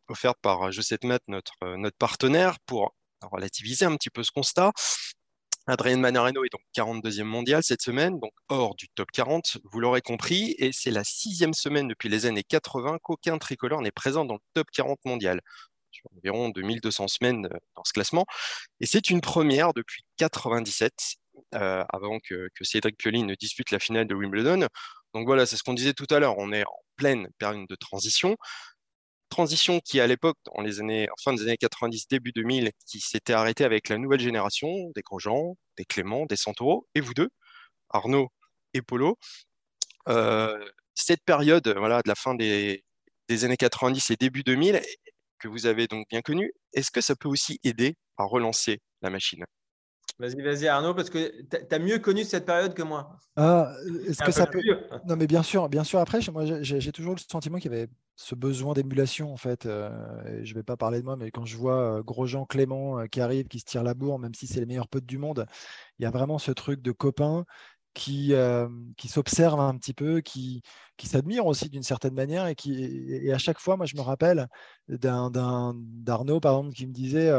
[0.07, 4.71] offerte par Je sais notre, notre partenaire, pour relativiser un petit peu ce constat.
[5.67, 10.01] Adrien Manarino est donc 42e mondial cette semaine, donc hors du top 40, vous l'aurez
[10.01, 14.35] compris, et c'est la sixième semaine depuis les années 80 qu'aucun tricolore n'est présent dans
[14.35, 15.39] le top 40 mondial,
[15.91, 18.25] sur environ 2200 semaines euh, dans ce classement.
[18.79, 20.93] Et c'est une première depuis 97,
[21.55, 24.67] euh, avant que, Cédric Pioline ne dispute la finale de Wimbledon.
[25.13, 27.75] Donc voilà, c'est ce qu'on disait tout à l'heure, on est en pleine période de
[27.75, 28.35] transition
[29.31, 30.63] transition qui, à l'époque, en
[31.23, 35.57] fin des années 90, début 2000, qui s'était arrêtée avec la nouvelle génération des Grosjean,
[35.77, 37.29] des Clément, des Santoro, et vous deux,
[37.89, 38.29] Arnaud
[38.73, 39.17] et Polo.
[40.09, 40.59] Euh,
[40.95, 42.83] cette période voilà, de la fin des,
[43.29, 44.81] des, années 90 et début 2000,
[45.39, 49.09] que vous avez donc bien connue, est-ce que ça peut aussi aider à relancer la
[49.09, 49.45] machine?
[50.19, 53.17] Vas-y, vas-y Arnaud, parce que tu as mieux connu cette période que moi.
[53.35, 53.73] Ah,
[54.07, 54.61] est-ce que ça peut...
[55.07, 55.99] Non, mais bien sûr, bien sûr.
[55.99, 59.65] Après, moi, j'ai toujours le sentiment qu'il y avait ce besoin d'émulation, en fait.
[59.65, 59.89] Euh,
[60.43, 63.05] je ne vais pas parler de moi, mais quand je vois euh, Grosjean, Clément euh,
[63.07, 65.45] qui arrive, qui se tire la bourre, même si c'est les meilleurs potes du monde,
[65.97, 67.45] il y a vraiment ce truc de copain
[67.93, 68.33] qui,
[68.95, 70.61] qui s'observe un petit peu, qui,
[70.95, 74.01] qui s'admire aussi d'une certaine manière et qui et à chaque fois, moi je me
[74.01, 74.47] rappelle
[74.87, 77.29] d'Arnaud par exemple qui me disait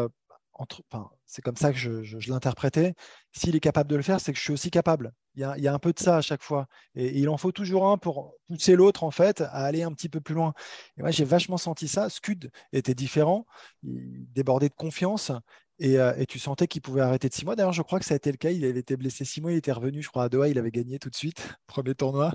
[1.26, 2.94] c'est comme ça que je, l'interprétais.
[3.32, 5.12] S'il est capable de le faire, c'est que je suis aussi capable.
[5.34, 6.66] Il y, a, un peu de ça à chaque fois.
[6.94, 10.08] Et, il en faut toujours un pour pousser l'autre, en fait, à aller un petit
[10.10, 10.52] peu plus loin.
[10.98, 12.10] Et moi, j'ai vachement senti ça.
[12.10, 13.46] Scud était différent.
[13.82, 15.32] Il débordait de confiance.
[15.78, 17.56] Et, euh, tu sentais qu'il pouvait arrêter de six mois.
[17.56, 18.50] D'ailleurs, je crois que ça a été le cas.
[18.50, 19.52] Il avait été blessé six mois.
[19.52, 20.48] Il était revenu, je crois, à Doha.
[20.48, 22.34] Il avait gagné tout de suite, premier tournoi.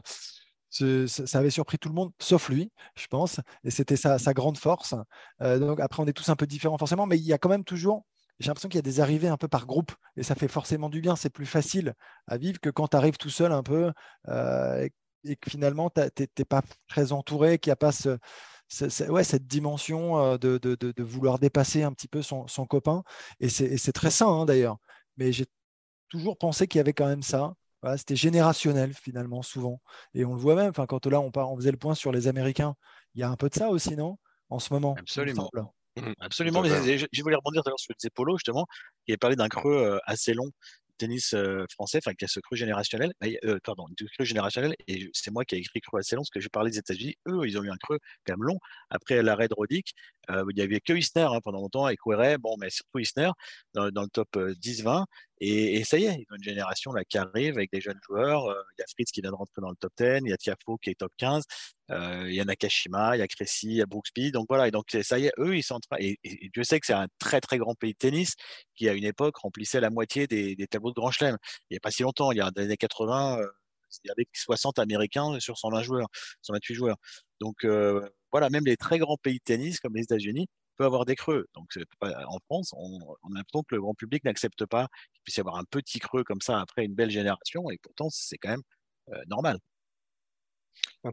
[0.69, 3.39] Ça avait surpris tout le monde, sauf lui, je pense.
[3.63, 4.95] Et c'était sa, grande force.
[5.41, 7.49] Euh, donc après, on est tous un peu différents forcément, mais il y a quand
[7.49, 8.05] même toujours
[8.39, 10.89] j'ai l'impression qu'il y a des arrivées un peu par groupe et ça fait forcément
[10.89, 11.15] du bien.
[11.15, 11.95] C'est plus facile
[12.27, 13.91] à vivre que quand tu arrives tout seul un peu
[14.27, 14.87] euh,
[15.23, 17.91] et que finalement tu n'es pas très entouré, qu'il n'y a pas
[19.09, 23.03] ouais, cette dimension euh, de, de, de, vouloir dépasser un petit peu son, son copain.
[23.39, 24.77] Et c'est très sain hein, d'ailleurs.
[25.17, 25.45] Mais j'ai
[26.09, 27.53] toujours pensé qu'il y avait quand même ça.
[27.95, 29.81] C'était générationnel finalement, souvent.
[30.13, 32.75] Et on le voit même, quand là on, on faisait le point sur les Américains,
[33.15, 34.17] il y a un peu de ça aussi, non
[34.49, 34.95] En ce moment.
[34.99, 35.49] Absolument.
[35.95, 38.67] Mmh, absolument, mais je voulais rebondir sur ce que disait Polo, justement,
[39.05, 40.51] qui a parlé d'un creux assez long
[40.97, 41.35] tennis
[41.71, 43.13] français, enfin qui a ce creux générationnel,
[43.45, 46.39] euh, pardon, creux générationnel, et c'est moi qui ai écrit creux assez long, parce que
[46.39, 48.59] je parlais des États-Unis, eux, ils ont eu un creux quand même long.
[48.89, 49.53] Après l'arrêt de
[50.29, 53.31] Rodic, il n'y avait que Isner hein, pendant longtemps, et Querret, bon, mais surtout Isner,
[53.73, 55.05] dans, le top 10-20,
[55.39, 57.99] et, ça y est, il y a une génération là qui arrive avec des jeunes
[58.07, 58.43] joueurs.
[58.77, 60.37] Il y a Fritz qui vient de rentrer dans le top 10, il y a
[60.37, 61.43] Tiafo qui est top 15,
[61.89, 64.31] il y a Nakashima, il y a Cressy, il y a Brooksby.
[64.31, 65.97] Donc voilà, et donc ça y est, eux, ils sont en train.
[65.99, 66.17] Et,
[66.53, 68.35] Dieu sait que c'est un très très grand pays de tennis
[68.75, 71.37] qui, à une époque, remplissait la moitié des, tableaux de Grand Chelem.
[71.69, 73.39] Il n'y a pas si longtemps, il y a des années 80,
[74.03, 76.07] il y avait 60 Américains sur 120 joueurs,
[76.41, 76.97] 128 joueurs.
[77.39, 77.65] Donc
[78.31, 81.47] voilà, même les très grands pays de tennis comme les États-Unis peut avoir des creux.
[81.55, 81.67] Donc,
[82.01, 85.39] en France, on, on, a l'impression que le grand public n'accepte pas qu'il puisse y
[85.39, 88.63] avoir un petit creux comme ça après une belle génération, et pourtant, c'est quand même
[89.09, 89.57] euh, normal.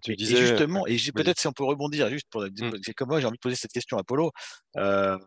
[0.06, 2.80] et, justement, et peut-être si on peut rebondir, juste pour mmh.
[2.96, 4.30] comme moi, j'ai envie de poser cette question à Polo.
[4.76, 5.18] Euh,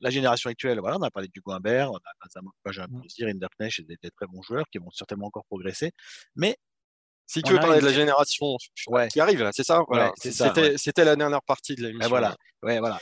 [0.00, 3.96] la génération actuelle, voilà, on a parlé du Guimbert, on a Benjamin Bozir, Inderknecht, des,
[4.02, 5.92] des très bons joueurs qui vont certainement encore progresser.
[6.34, 6.56] Mais
[7.26, 8.56] si tu veux parler de la génération
[9.10, 10.12] qui arrive, c'est ça, voilà.
[10.16, 12.00] C'était la dernière partie de l'émission.
[12.00, 12.98] Ben voilà, ouais, voilà.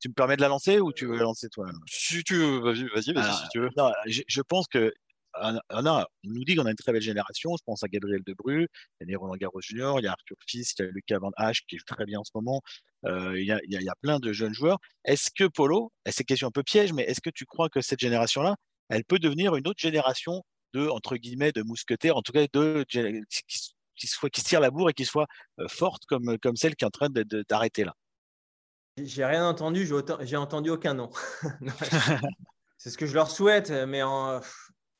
[0.00, 1.66] tu me permets de la lancer ou tu veux la lancer toi?
[1.86, 3.70] Si tu veux, vas-y, vas-y, si tu veux.
[4.06, 4.92] je, pense que
[5.40, 7.50] on a, on nous dit qu'on a une très belle génération.
[7.56, 8.68] Je pense à Gabriel Debru,
[9.00, 11.18] il y a Roland Garros Junior, il y a Arthur Fils, il y a Lucas
[11.18, 12.62] Van Hache qui joue très bien en ce moment.
[13.06, 14.78] Euh, il, y a, il, y a, plein de jeunes joueurs.
[15.04, 17.80] Est-ce que Polo, c'est une question un peu piège, mais est-ce que tu crois que
[17.80, 18.56] cette génération-là,
[18.88, 20.42] elle peut devenir une autre génération
[20.74, 23.00] de entre guillemets de mousquetaires, en tout cas de qui,
[23.96, 25.26] qui, soit, qui se tire la bourre et qui soit
[25.60, 27.08] euh, forte comme, comme celle qui est en train
[27.48, 27.94] d'arrêter là.
[29.02, 29.88] J'ai rien entendu,
[30.20, 31.10] j'ai entendu aucun nom.
[32.78, 34.40] c'est ce que je leur souhaite, mais en,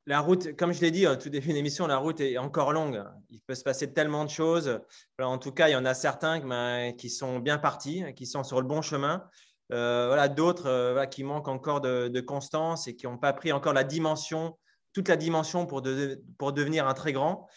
[0.07, 3.03] la route, comme je l'ai dit en tout début d'émission, la route est encore longue.
[3.31, 4.81] Il peut se passer tellement de choses.
[5.19, 8.45] en tout cas, il y en a certains ben, qui sont bien partis, qui sont
[8.45, 9.25] sur le bon chemin.
[9.73, 13.73] Euh, voilà, d'autres euh, qui manquent encore de, constance et qui n'ont pas pris encore
[13.73, 14.59] la dimension,
[14.95, 17.49] toute la dimension pour, devenir un très grand.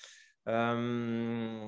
[0.49, 1.65] Euh,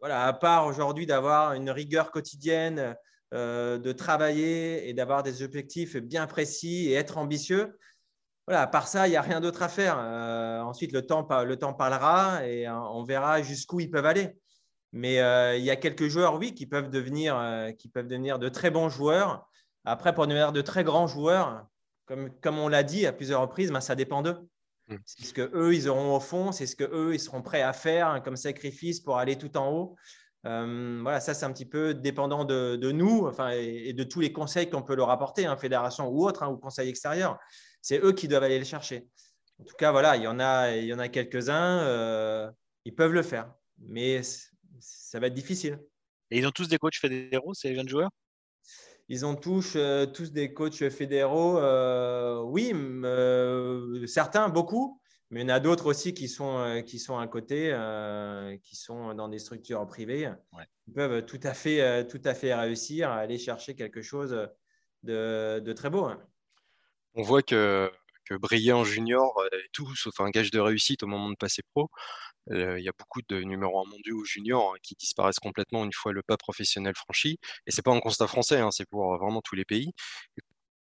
[0.00, 2.96] voilà, à part aujourd'hui d'avoir une rigueur quotidienne,
[3.32, 7.76] de travailler et d'avoir des objectifs bien précis et être ambitieux,
[8.46, 9.96] voilà, à part ça, il n'y a rien d'autre à faire.
[9.98, 14.36] Euh, ensuite, le temps, le temps parlera et euh, on verra jusqu'où ils peuvent aller.
[14.92, 18.48] Mais euh, il y a quelques joueurs, oui, qui peuvent, devenir, qui peuvent devenir de
[18.48, 19.48] très bons joueurs.
[19.84, 21.66] Après, pour devenir de très grands joueurs,
[22.06, 24.38] comme, comme on l'a dit à plusieurs reprises, ben, ça dépend d'eux.
[24.88, 24.96] Mm.
[25.04, 28.08] C'est ce qu'eux, ils auront au fond, c'est ce qu'eux, ils seront prêts à faire
[28.08, 29.96] hein, comme sacrifice pour aller tout en haut.
[30.42, 34.68] voilà, ça, c'est un petit peu dépendant de, nous enfin, et, de tous les conseils
[34.68, 37.38] qu'on peut leur apporter, hein, fédération ou autre, hein, ou conseil extérieur
[37.84, 39.06] c'est eux qui doivent aller les chercher.
[39.58, 42.50] En tout cas, voilà, il y en a, il y en a quelques-uns, euh,
[42.86, 44.22] ils peuvent le faire, mais
[44.80, 45.78] ça va être difficile.
[46.30, 48.08] Et ils ont tous des coachs fédéraux, ces jeunes joueurs?
[49.08, 52.72] Ils ont tous, euh, tous des coachs fédéraux, euh, oui,
[54.06, 57.76] certains, beaucoup, mais il y en a d'autres aussi qui sont, qui sont à côté,
[58.62, 60.32] qui sont dans des structures privées.
[60.86, 64.48] Ils peuvent tout à, fait, tout à fait réussir à aller chercher quelque chose
[65.02, 66.04] de, de très beau.
[66.04, 66.22] Hein
[67.14, 67.90] on voit que,
[68.32, 71.90] briller en junior est tout sauf un gage de réussite au moment de passer pro.
[72.50, 75.84] Euh, il y a beaucoup de numéros 1 mondiaux ou juniors hein, qui disparaissent complètement
[75.84, 77.38] une fois le pas professionnel franchi.
[77.66, 79.92] Et c'est pas un constat français, hein, c'est pour vraiment tous les pays.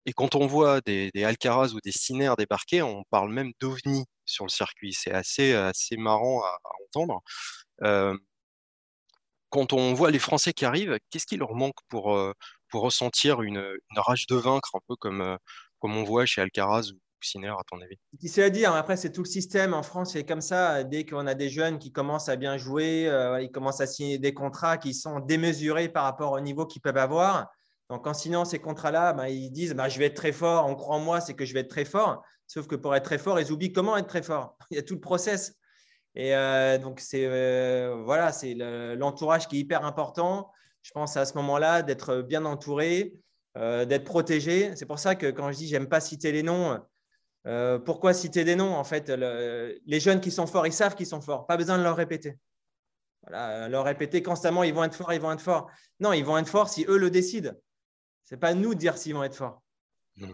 [0.05, 4.45] Et quand on voit des, Alcaraz ou des Sinner débarquer, on parle même d'ovni sur
[4.45, 4.93] le circuit.
[4.93, 5.53] C'est assez,
[5.97, 7.21] marrant à, entendre.
[7.83, 8.17] Euh,
[9.49, 12.33] quand on voit les Français qui arrivent, qu'est-ce qui leur manque pour, euh,
[12.73, 13.63] ressentir une,
[13.95, 15.37] rage de vaincre, un peu comme,
[15.79, 17.97] comme on voit chez Alcaraz À ton avis?
[18.25, 18.73] C'est à dire.
[18.73, 19.73] Après, c'est tout le système.
[19.73, 20.84] En France, c'est comme ça.
[20.84, 24.17] Dès qu'on a des jeunes qui commencent à bien jouer, euh, ils commencent à signer
[24.17, 27.51] des contrats qui sont démesurés par rapport au niveau qu'ils peuvent avoir.
[27.89, 30.75] Donc, en signant ces contrats-là, ben, ils disent bah, Je vais être très fort, on
[30.75, 32.23] croit en moi, c'est que je vais être très fort.
[32.47, 34.58] Sauf que pour être très fort, ils oublient comment être très fort.
[34.71, 35.55] Il y a tout le process.
[36.15, 40.51] Et euh, donc, c'est euh, voilà, c'est l'entourage qui est hyper important.
[40.84, 43.13] Je pense à ce moment-là d'être bien entouré,
[43.55, 44.73] d'être protégé.
[44.77, 46.79] C'est pour ça que quand je dis j'aime pas citer les noms,
[47.47, 51.08] euh, pourquoi citer des noms En fait, les jeunes qui sont forts, ils savent qu'ils
[51.08, 51.47] sont forts.
[51.47, 52.38] Pas besoin de leur répéter.
[53.23, 55.69] Voilà, leur répéter constamment, ils vont être forts, ils vont être forts.
[55.99, 57.54] Non, ils vont être forts si eux le décident.
[58.23, 59.62] C'est pas nous de dire s'ils vont être forts.
[60.17, 60.32] Mmh.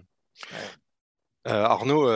[1.48, 2.10] Euh, Arnaud,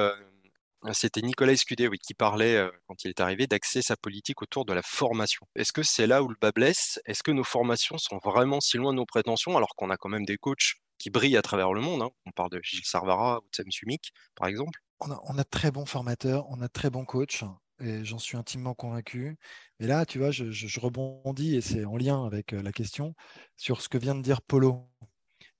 [0.94, 4.82] c'était Nicolas Escudé qui parlait, quand il est arrivé, d'axer sa politique autour de la
[4.82, 5.46] formation.
[5.56, 7.00] Est-ce que c'est là où le bas blesse?
[7.06, 10.10] Est-ce que nos formations sont vraiment si loin de nos prétentions alors qu'on a quand
[10.10, 12.04] même des coachs qui brillent à travers le monde.
[12.04, 12.12] Hein.
[12.26, 14.80] On parle de Gilles Sarvara ou de Sam Sumik, par exemple.
[15.00, 17.46] On a, très bons formateurs, on a très bons coachs,
[17.80, 19.38] et j'en suis intimement convaincu.
[19.80, 23.16] Mais là, tu vois, je, rebondis, et c'est en lien avec euh, la question,
[23.56, 24.90] sur ce que vient de dire Polo.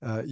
[0.04, 0.22] Euh,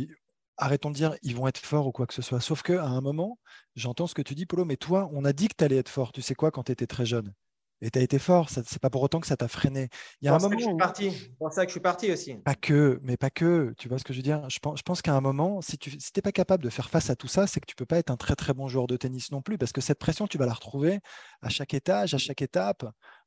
[0.59, 2.40] arrêtons de dire ils vont être forts ou quoi que ce soit.
[2.40, 3.38] Sauf qu'à un moment,
[3.77, 5.88] j'entends ce que tu dis, Polo, mais toi, on a dit que tu allais être
[5.88, 6.12] fort.
[6.12, 7.33] Tu sais quoi quand tu étais très jeune?
[7.81, 9.88] Et tu as été fort, ce n'est pas pour autant que ça t'a freiné.
[10.21, 10.57] Il y a un moment.
[10.57, 11.11] Que je suis parti.
[11.11, 12.37] C'est pour ça que je suis parti aussi.
[12.37, 13.75] Pas que, mais pas que.
[13.79, 14.49] Tu vois ce que je veux dire?
[14.51, 17.11] Je pense, je pense qu'à un moment, si tu n'es pas capable de faire face
[17.11, 18.87] à tout ça, c'est que tu ne peux pas être un très très bon joueur
[18.87, 21.01] de tennis non plus, parce que cette pression, tu vas la retrouver
[21.43, 22.85] à chaque étage, à chaque étape,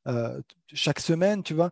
[0.08, 0.42] euh,
[0.74, 1.72] chaque semaine, tu vois?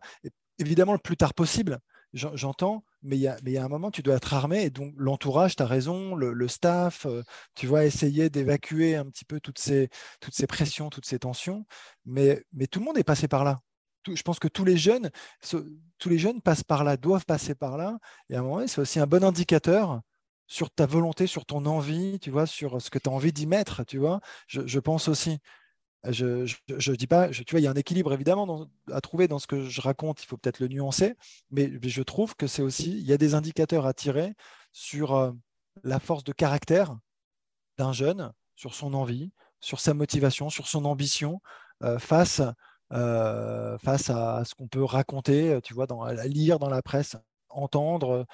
[0.60, 1.80] évidemment, le plus tard possible.
[2.12, 4.64] J'entends, mais il y, a, un moment, tu dois être armé.
[4.64, 7.22] Et donc, l'entourage, tu as raison, le, staff, euh,
[7.54, 9.88] tu vas essayer d'évacuer un petit peu toutes ces,
[10.20, 11.64] toutes ces pressions, toutes ces tensions.
[12.04, 13.60] Mais, mais tout le monde est passé par là.
[14.06, 15.10] je pense que tous les jeunes,
[15.98, 17.98] tous les jeunes passent par là, doivent passer par là.
[18.28, 20.00] Et à un moment, c'est aussi un bon indicateur
[20.46, 23.46] sur ta volonté, sur ton envie, tu vois, sur ce que tu as envie d'y
[23.46, 24.20] mettre, tu vois.
[24.48, 25.38] Je, je pense aussi.
[26.08, 29.46] Je ne dis pas, tu il y a un équilibre évidemment à trouver dans ce
[29.46, 31.14] que je raconte, il faut peut-être le nuancer,
[31.50, 34.34] mais, je trouve que c'est aussi, il y a des indicateurs à tirer
[34.72, 35.32] sur euh,
[35.84, 36.96] la force de caractère
[37.76, 41.40] d'un jeune, sur son envie, sur sa motivation, sur son ambition
[41.82, 42.40] euh, face,
[42.92, 47.16] euh, à ce qu'on peut raconter, tu vois, dans, lire dans la presse,
[47.50, 48.26] entendre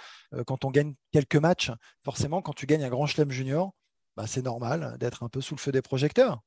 [0.47, 1.73] quand on gagne quelques matchs.
[2.05, 3.73] Forcément, quand tu gagnes un grand chelem junior,
[4.17, 6.41] bah, c'est normal d'être un peu sous le feu des projecteurs.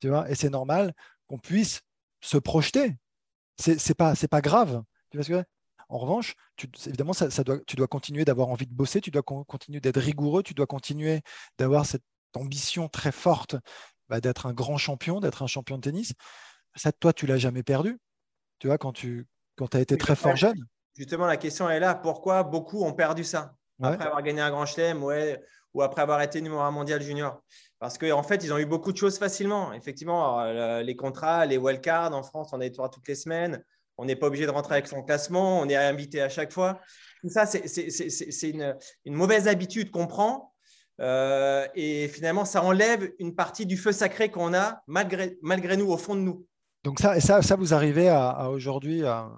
[0.00, 0.94] Tu vois et c'est normal
[1.28, 1.82] qu'on puisse
[2.20, 2.96] se projeter.
[3.58, 4.82] C'est n'est pas, pas grave.
[5.10, 5.44] Tu vois ce que
[5.90, 9.22] en revanche, tu, évidemment, ça, doit, tu dois continuer d'avoir envie de bosser, tu dois
[9.22, 11.20] continuer d'être rigoureux, tu dois continuer
[11.58, 12.04] d'avoir cette
[12.36, 13.56] ambition très forte
[14.08, 16.12] bah, d'être un grand champion, d'être un champion de tennis.
[16.76, 17.98] Ça, toi, tu l'as jamais perdu.
[18.60, 19.26] Tu vois, quand tu
[19.56, 20.64] quand as été très fort jeune.
[20.96, 21.94] Justement, la question est là.
[21.94, 23.56] Pourquoi beaucoup ont perdu ça?
[23.82, 25.42] Après avoir gagné un grand chelem, ouais,
[25.74, 27.42] ou après avoir été numéro un mondial junior.
[27.78, 29.72] Parce qu'en en fait, ils ont eu beaucoup de choses facilement.
[29.72, 33.64] Effectivement, euh, les contrats, les wildcards en France, on tours toutes les semaines.
[33.96, 35.60] On n'est pas obligé de rentrer avec son classement.
[35.60, 36.80] On est invité à chaque fois.
[37.22, 40.52] Tout ça, c'est une, une, mauvaise habitude qu'on prend.
[41.00, 45.90] Euh, et finalement, ça enlève une partie du feu sacré qu'on a malgré, malgré nous,
[45.90, 46.46] au fond de nous.
[46.84, 49.30] Donc ça, ça, ça vous arrivez à, aujourd'hui à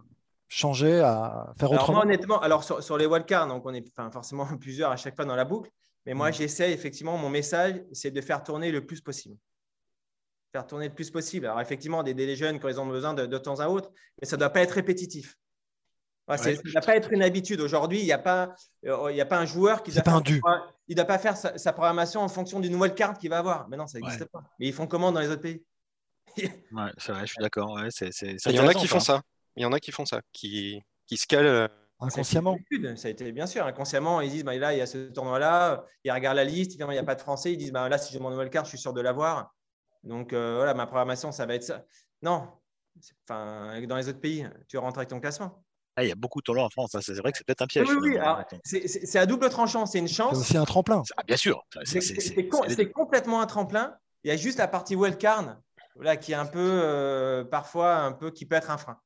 [0.49, 2.01] changer, à faire autrement?
[2.01, 5.17] alors Honnêtement, alors sur, sur les wildcards, donc on est enfin, forcément plusieurs à chaque
[5.17, 5.71] fois dans la boucle.
[6.07, 9.37] Mais moi, j'essaie effectivement, mon message, c'est de faire tourner le plus possible.
[10.53, 11.47] Faire tourner le plus possible.
[11.47, 13.91] Alors, effectivement, des délais jeunes quand ils ont besoin de, temps à autre,
[14.21, 15.39] mais ça ne doit pas être répétitif.
[16.29, 17.61] ça ne doit pas être une habitude.
[17.61, 20.21] Aujourd'hui, il n'y a, pas, euh, a pas un joueur qui doit, pas
[20.89, 23.69] il doit pas faire sa, programmation en fonction d'une nouvelle carte qu'il va avoir.
[23.69, 24.43] Mais non, ça n'existe pas.
[24.59, 25.65] Mais ils font comment dans les autres pays?
[26.73, 27.79] Ouais, c'est vrai, je suis d'accord.
[27.79, 29.21] il y en a qui font ça.
[29.55, 31.69] Il y en a qui font ça, qui, qui se calent euh,
[32.03, 32.59] Inconsciemment.
[32.97, 33.65] Ça a été bien sûr.
[33.65, 35.85] Inconsciemment, ils disent bah, là, il y a ce tournoi-là.
[36.05, 36.75] Ils regardent la liste.
[36.75, 37.53] Il n'y a pas de français.
[37.53, 39.55] Ils disent bah, là, si j'ai mon nouvelle carte, je suis sûr de l'avoir.
[40.03, 41.85] Donc euh, voilà, ma programmation, ça va être ça.
[42.23, 42.49] Non.
[43.29, 45.65] Enfin, dans les autres pays, tu rentres avec ton classement.
[45.97, 46.95] Ah, il y a beaucoup de tournois en France.
[46.95, 47.01] Hein.
[47.03, 47.89] C'est vrai que c'est peut-être un piège.
[47.89, 48.19] Oui, oui.
[48.65, 49.87] C'est à double tranchant.
[49.87, 50.35] C'est une chance.
[50.35, 51.03] C'est aussi un tremplin.
[51.17, 51.63] Ah, bien sûr.
[51.85, 53.95] C'est complètement un tremplin.
[54.25, 55.57] Il y a juste la partie wildcard
[55.97, 58.99] voilà, qui est un peu, euh, parfois, un peu, qui peut être un frein.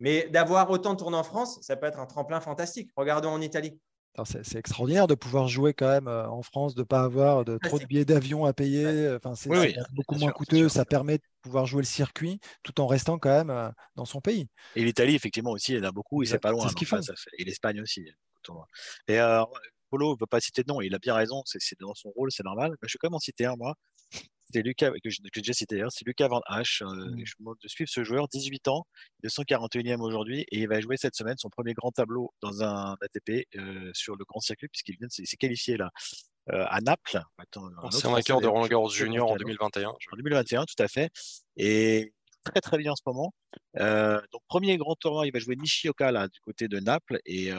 [0.00, 2.90] Mais d'avoir autant de tournois en France, ça peut être un tremplin fantastique.
[2.96, 3.78] Regardons en Italie.
[4.24, 7.56] C'est extraordinaire de pouvoir jouer quand même euh, en France, de ne pas avoir de,
[7.58, 9.14] trop de billets d'avion à payer.
[9.14, 9.48] Enfin, c'est
[9.92, 10.68] beaucoup moins coûteux.
[10.68, 14.20] ça permet de pouvoir jouer le circuit tout en restant quand même euh, dans son
[14.20, 14.48] pays.
[14.74, 16.68] Et l'Italie, effectivement, aussi, il y en a beaucoup et c'est pas loin.
[16.68, 16.74] Ce
[17.38, 18.08] Et l'Espagne aussi.
[19.08, 19.44] Et euh,
[19.90, 22.30] Polo ne peut pas citer de nom, il a bien raison, c'est dans son rôle,
[22.30, 22.72] c'est normal.
[22.82, 23.74] je vais quand même en citer un, moi.
[24.50, 26.80] C'était Lucas, que j'ai déjà cité c'est Lucas Van Hache.
[26.80, 27.22] Euh, mmh.
[27.22, 28.86] Je de suivre ce joueur, 18 ans,
[29.22, 33.46] 241e aujourd'hui, et il va jouer cette semaine son premier grand tableau dans un ATP
[33.56, 35.90] euh, sur le grand circuit, puisqu'il vient de s'est qualifié là.
[36.50, 37.20] Euh, à Naples.
[37.82, 39.90] Ancien vainqueur de Roland Garros Junior en 2021.
[39.90, 41.10] En 2021, tout à fait.
[41.58, 43.34] Et très très bien en ce moment.
[43.74, 47.50] donc premier grand tournoi, il va jouer Nishioka là du côté de Naples et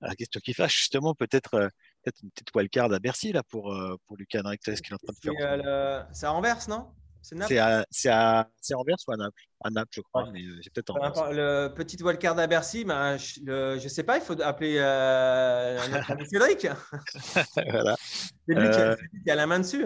[0.00, 1.70] la question qui fâche justement peut-être
[2.04, 4.98] peut-être une petite wildcard à Bercy là, pour, euh, pour Lucas ce qu'il est en
[4.98, 6.06] train de faire.
[6.12, 6.88] C'est à Anvers, non?
[7.22, 9.42] C'est à, à, Anvers ou à Naples?
[9.64, 11.32] À Naples, je crois, mais euh, c'est peut-être Anvers.
[11.32, 15.78] Le petit wildcard à Bercy, ben, je ne sais pas, il faut appeler euh,
[16.30, 16.66] Cédric.
[17.70, 17.96] voilà.
[17.98, 18.68] C'est lui
[19.24, 19.84] qui a, la main dessus.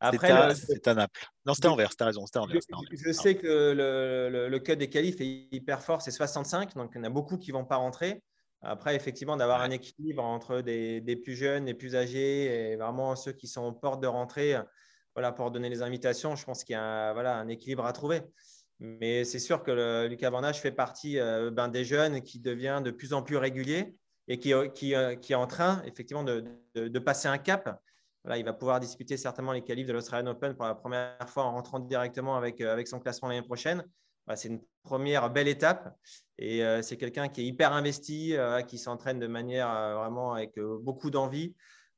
[0.00, 1.26] Après, c'est à, Naples.
[1.44, 2.24] Non, c'était Anvers, tu as raison.
[2.36, 6.74] Anvers, je, sais que le, le, le, code des qualifs est hyper fort, c'est 65,
[6.74, 8.22] donc il y en a beaucoup qui ne vont pas rentrer.
[8.62, 13.32] Après, effectivement, d'avoir un équilibre entre des, plus jeunes, des plus âgés et vraiment ceux
[13.32, 14.56] qui sont aux portes de rentrée,
[15.14, 17.92] voilà, pour donner les invitations, je pense qu'il y a un, voilà, un équilibre à
[17.92, 18.22] trouver.
[18.78, 22.80] Mais c'est sûr que le, Lucas Van fait partie euh, ben, des jeunes qui devient
[22.84, 23.94] de plus en plus régulier
[24.26, 26.44] et qui, qui, euh, qui est en train, effectivement, de,
[26.74, 27.80] de, passer un cap.
[28.24, 31.44] Voilà, il va pouvoir disputer certainement les qualifs de l'Australian Open pour la première fois
[31.44, 33.84] en rentrant directement avec, euh, avec son classement l'année prochaine.
[34.36, 35.96] C'est une première belle étape.
[36.38, 40.34] Et euh, c'est quelqu'un qui est hyper investi, euh, qui s'entraîne de manière euh, vraiment
[40.34, 41.54] avec beaucoup d'envie.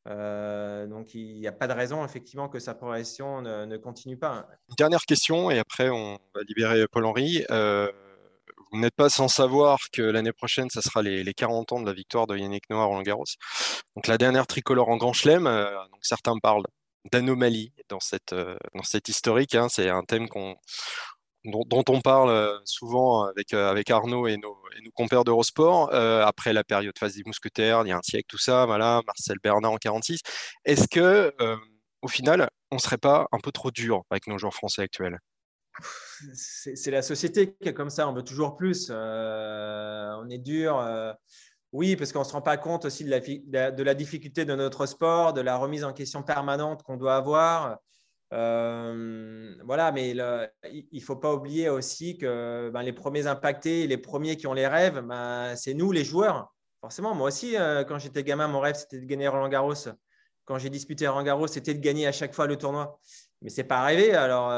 [0.06, 4.46] donc, il n'y a pas de raison, effectivement, que sa progression ne, continue pas.
[4.76, 7.44] dernière question, et après, on va libérer Paul-Henri.
[7.48, 11.94] vous n'êtes pas sans savoir que l'année prochaine, ça sera les, 40 ans de la
[11.94, 13.24] victoire de Yannick Noah Roland Garros.
[13.96, 15.48] Donc, la dernière tricolore en Grand Chelem.
[16.02, 16.66] certains parlent
[17.12, 19.54] d'anomalie dans cette, dans cette historique.
[19.54, 19.68] Hein.
[19.70, 20.56] c'est un thème qu'on
[21.44, 25.92] dont, on parle euh, souvent avec, euh, avec Arnaud et nos, et nos compères d'Eurosport,
[25.92, 29.02] euh, après la période phase des mousquetaires, il y a un siècle, tout ça, voilà,
[29.06, 30.20] Marcel Bernard en 46.
[30.64, 31.34] Est-ce que,
[32.02, 35.18] au final, on ne serait pas un peu trop dur avec nos joueurs français actuels?
[36.34, 38.90] C'est la société qui est comme ça, on veut toujours plus.
[38.90, 40.82] on est dur.
[41.72, 44.54] oui, parce qu'on ne se rend pas compte aussi de la, de la, difficulté de
[44.54, 47.78] notre sport, de la remise en question permanente qu'on doit avoir.
[49.64, 50.16] Voilà, mais il
[50.92, 54.66] ne faut pas oublier aussi que ben, les premiers impactés, les premiers qui ont les
[54.66, 56.52] rêves, ben, c'est nous, les joueurs.
[56.80, 57.54] Forcément, moi aussi,
[57.88, 59.74] quand j'étais gamin, mon rêve, c'était de gagner Roland Garros.
[60.44, 62.98] Quand j'ai disputé Roland Garros, c'était de gagner à chaque fois le tournoi.
[63.40, 64.12] Mais ce n'est pas arrivé.
[64.14, 64.50] Alors,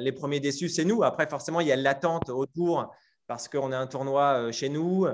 [0.00, 1.02] les premiers déçus, c'est nous.
[1.02, 2.94] Après, forcément, il y a l'attente autour
[3.26, 5.06] parce qu'on a un tournoi chez nous.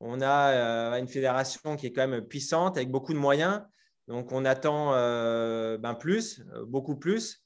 [0.00, 3.62] On a une fédération qui est quand même puissante avec beaucoup de moyens.
[4.08, 7.44] Donc, on attend euh, ben plus, euh, beaucoup plus.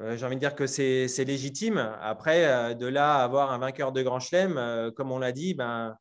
[0.00, 1.76] Euh, j'ai envie de dire que c'est légitime.
[2.00, 5.96] Après, de là avoir un vainqueur de Grand Chelem, comme on l'a dit, ben,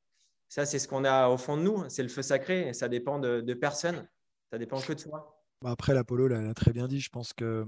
[0.47, 1.83] ça, c'est ce qu'on a au fond de nous.
[1.89, 4.07] C'est le feu sacré ça dépend de, personne.
[4.51, 5.35] Ça dépend que de soi.
[5.61, 6.99] Bah, après, l'Apollo l'a très bien dit.
[6.99, 7.65] Je pense que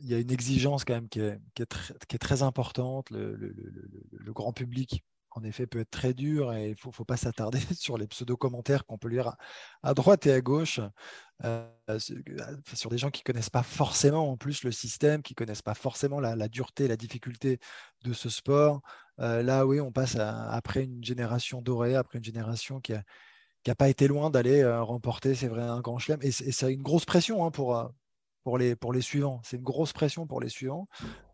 [0.00, 3.10] il y a une exigence quand même qui est, très, importante.
[3.10, 5.04] le, grand public
[5.34, 8.86] en effet, peut être très dur et il ne faut, pas s'attarder sur les pseudo-commentaires
[8.86, 9.34] qu'on peut lire
[9.82, 10.80] à, droite et à gauche
[11.44, 11.98] euh, euh,
[12.72, 15.62] sur des gens qui ne connaissent pas forcément en plus le système, qui ne connaissent
[15.62, 17.58] pas forcément la, dureté, la difficulté
[18.04, 18.80] de ce sport.
[19.20, 23.88] Euh, là, oui, on passe après une génération dorée, après une génération qui n'a pas
[23.88, 26.20] été loin d'aller remporter, c'est vrai, un grand chelem.
[26.22, 27.90] Et, c'est une grosse pression hein, pour,
[28.44, 29.40] pour les, pour les suivants.
[29.42, 30.86] C'est une grosse pression pour les suivants,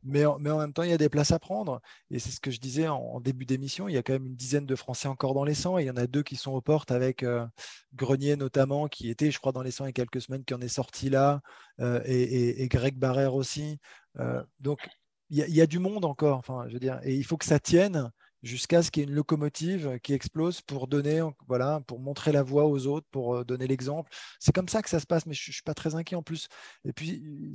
[0.05, 1.83] mais, mais en même temps, il y a des places à prendre.
[2.11, 4.37] Et c'est ce que je disais en, début d'émission, il y a quand même une
[4.37, 6.53] dizaine de Français encore dans les 100, et il y en a deux qui sont
[6.53, 7.47] aux portes avec euh,
[7.95, 10.55] Grenier notamment, qui était, je crois, dans les 100 il y a quelques semaines, qui
[10.55, 11.43] en est sorti là,
[11.81, 13.79] euh, et, Greg Barrère aussi.
[14.19, 14.89] Euh, donc,
[15.29, 17.25] il y, a, il y, a, du monde encore, enfin, je veux dire, et il
[17.25, 18.11] faut que ça tienne
[18.43, 22.43] jusqu'à ce qu'il y ait une locomotive qui explose pour donner, voilà, pour montrer la
[22.43, 24.11] voie aux autres, pour euh, donner l'exemple.
[24.39, 26.23] C'est comme ça que ça se passe, mais je ne suis pas très inquiet en
[26.23, 26.49] plus.
[26.85, 27.53] Et puis,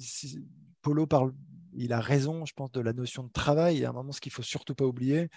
[0.81, 1.33] Polo parle,
[1.73, 3.77] il a raison, je pense, de la notion de travail.
[3.77, 5.29] Il y a un moment, ce qu'il faut surtout pas oublier,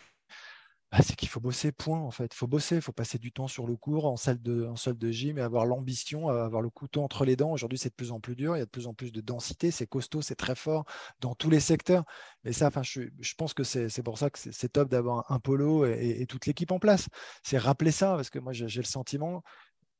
[0.90, 2.32] bah, c'est qu'il faut bosser, point, en fait.
[2.32, 4.76] Il faut bosser, il faut passer du temps sur le cours, en salle de, en
[4.76, 7.52] salle de gym et avoir l'ambition, euh, avoir le couteau entre les dents.
[7.52, 9.20] Aujourd'hui, c'est de plus en plus dur, il y a de plus en plus de
[9.20, 10.86] densité, c'est costaud, c'est très fort
[11.20, 12.04] dans tous les secteurs.
[12.44, 15.38] Mais ça, enfin, je, je pense que c'est pour ça que c'est top d'avoir un,
[15.40, 17.08] polo et, toute l'équipe en place.
[17.42, 19.42] C'est rappeler ça, parce que moi, j'ai le sentiment,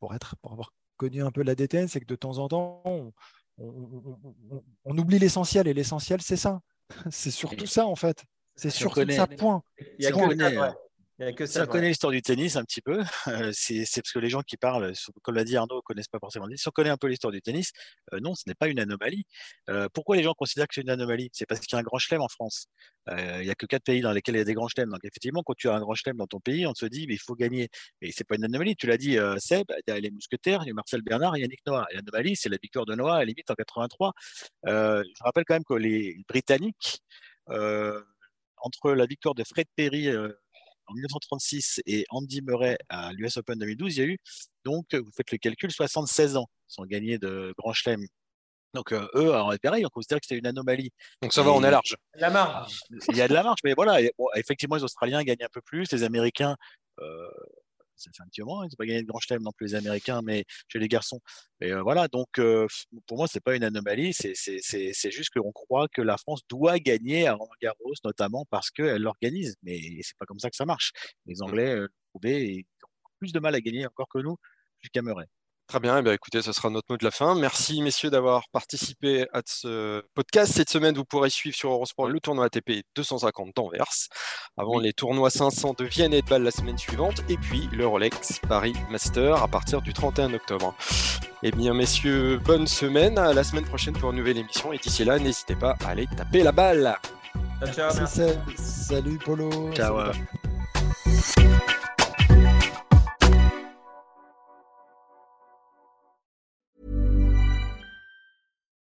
[0.00, 2.82] pour, être, pour avoir connu un peu la DTN, c'est que de temps en temps,
[2.86, 3.12] on,
[3.58, 6.60] on oublie l'essentiel, et l'essentiel, c'est ça.
[7.10, 8.24] C'est surtout ça, en fait.
[8.58, 9.62] C'est sûr que ça, point.
[9.98, 11.66] Il y a que ça.
[11.66, 13.02] connaît l'histoire du tennis un petit peu.
[13.52, 14.92] c'est parce que les gens qui parlent,
[15.22, 16.46] comme l'a dit Arnaud, connaissent pas forcément.
[16.54, 17.72] Si on connaît un peu l'histoire du tennis,
[18.12, 19.24] euh, non, ce n'est pas une anomalie.
[19.68, 21.28] Euh, pourquoi les gens considèrent que c'est une anomalie?
[21.32, 22.66] C'est parce qu'il y a un grand chelem en France.
[23.08, 24.90] Euh, il n'y a que quatre pays dans lesquels il y a des grands chelems.
[24.90, 27.14] Donc effectivement, quand tu as un grand chelem dans ton pays, on se dit, mais
[27.14, 27.68] il faut gagner.
[28.02, 28.76] Mais c'est pas une anomalie.
[28.76, 31.40] Tu l'as dit, Seb, il y a les mousquetaires, il y a Marcel Bernard, il
[31.40, 31.86] y a Yannick Noah.
[31.94, 34.12] L'anomalie, c'est la victoire de Noah à la limite en 83.
[34.66, 37.00] je rappelle quand même que les Britanniques
[38.62, 40.32] entre la victoire de Fred Perry euh,
[40.86, 44.18] en 1936 et Andy Murray à l'US Open 2012, il y a eu,
[44.64, 48.06] donc, vous faites le calcul, 76 ans sans gagner de Grand Chelem.
[48.74, 50.90] Donc, euh, eux, alors, pareil, on considère que c'était une anomalie.
[51.22, 51.96] Donc, ça va, on est large.
[52.14, 52.80] La marge.
[53.08, 53.98] Il y a de la marge, mais voilà,
[54.36, 56.56] effectivement, les Australiens gagnent un peu plus, les Américains,
[57.00, 57.30] euh,
[57.98, 59.74] ça fait un petit moment, ils n'ont pas gagné de grand chelem non plus les
[59.74, 61.20] Américains, mais chez les garçons.
[61.60, 62.66] Et euh, voilà, donc euh,
[63.06, 67.26] pour moi, c'est pas une anomalie, c'est juste qu'on croit que la France doit gagner
[67.26, 69.56] à Roland Garros, notamment parce qu'elle l'organise.
[69.62, 70.92] Mais c'est pas comme ça que ça marche.
[71.26, 71.42] Les mmh.
[71.42, 71.88] Anglais euh,
[72.24, 72.88] ils ont
[73.18, 74.36] plus de mal à gagner encore que nous
[75.02, 75.26] Murray.
[75.68, 77.34] Très bien, eh bien, écoutez, ce sera notre mot de la fin.
[77.34, 80.54] Merci messieurs d'avoir participé à ce podcast.
[80.54, 84.08] Cette semaine, vous pourrez suivre sur Eurosport le tournoi ATP 250 d'Anvers,
[84.56, 87.86] avant les tournois 500 de Vienne et de Bâle la semaine suivante, et puis le
[87.86, 90.74] Rolex Paris Master à partir du 31 octobre.
[91.42, 95.04] Eh bien messieurs, bonne semaine, à la semaine prochaine pour une nouvelle émission, et d'ici
[95.04, 96.96] là, n'hésitez pas à aller taper la balle.
[97.74, 97.90] Ciao,
[98.56, 99.70] Salut Polo.
[99.74, 100.12] Ciao.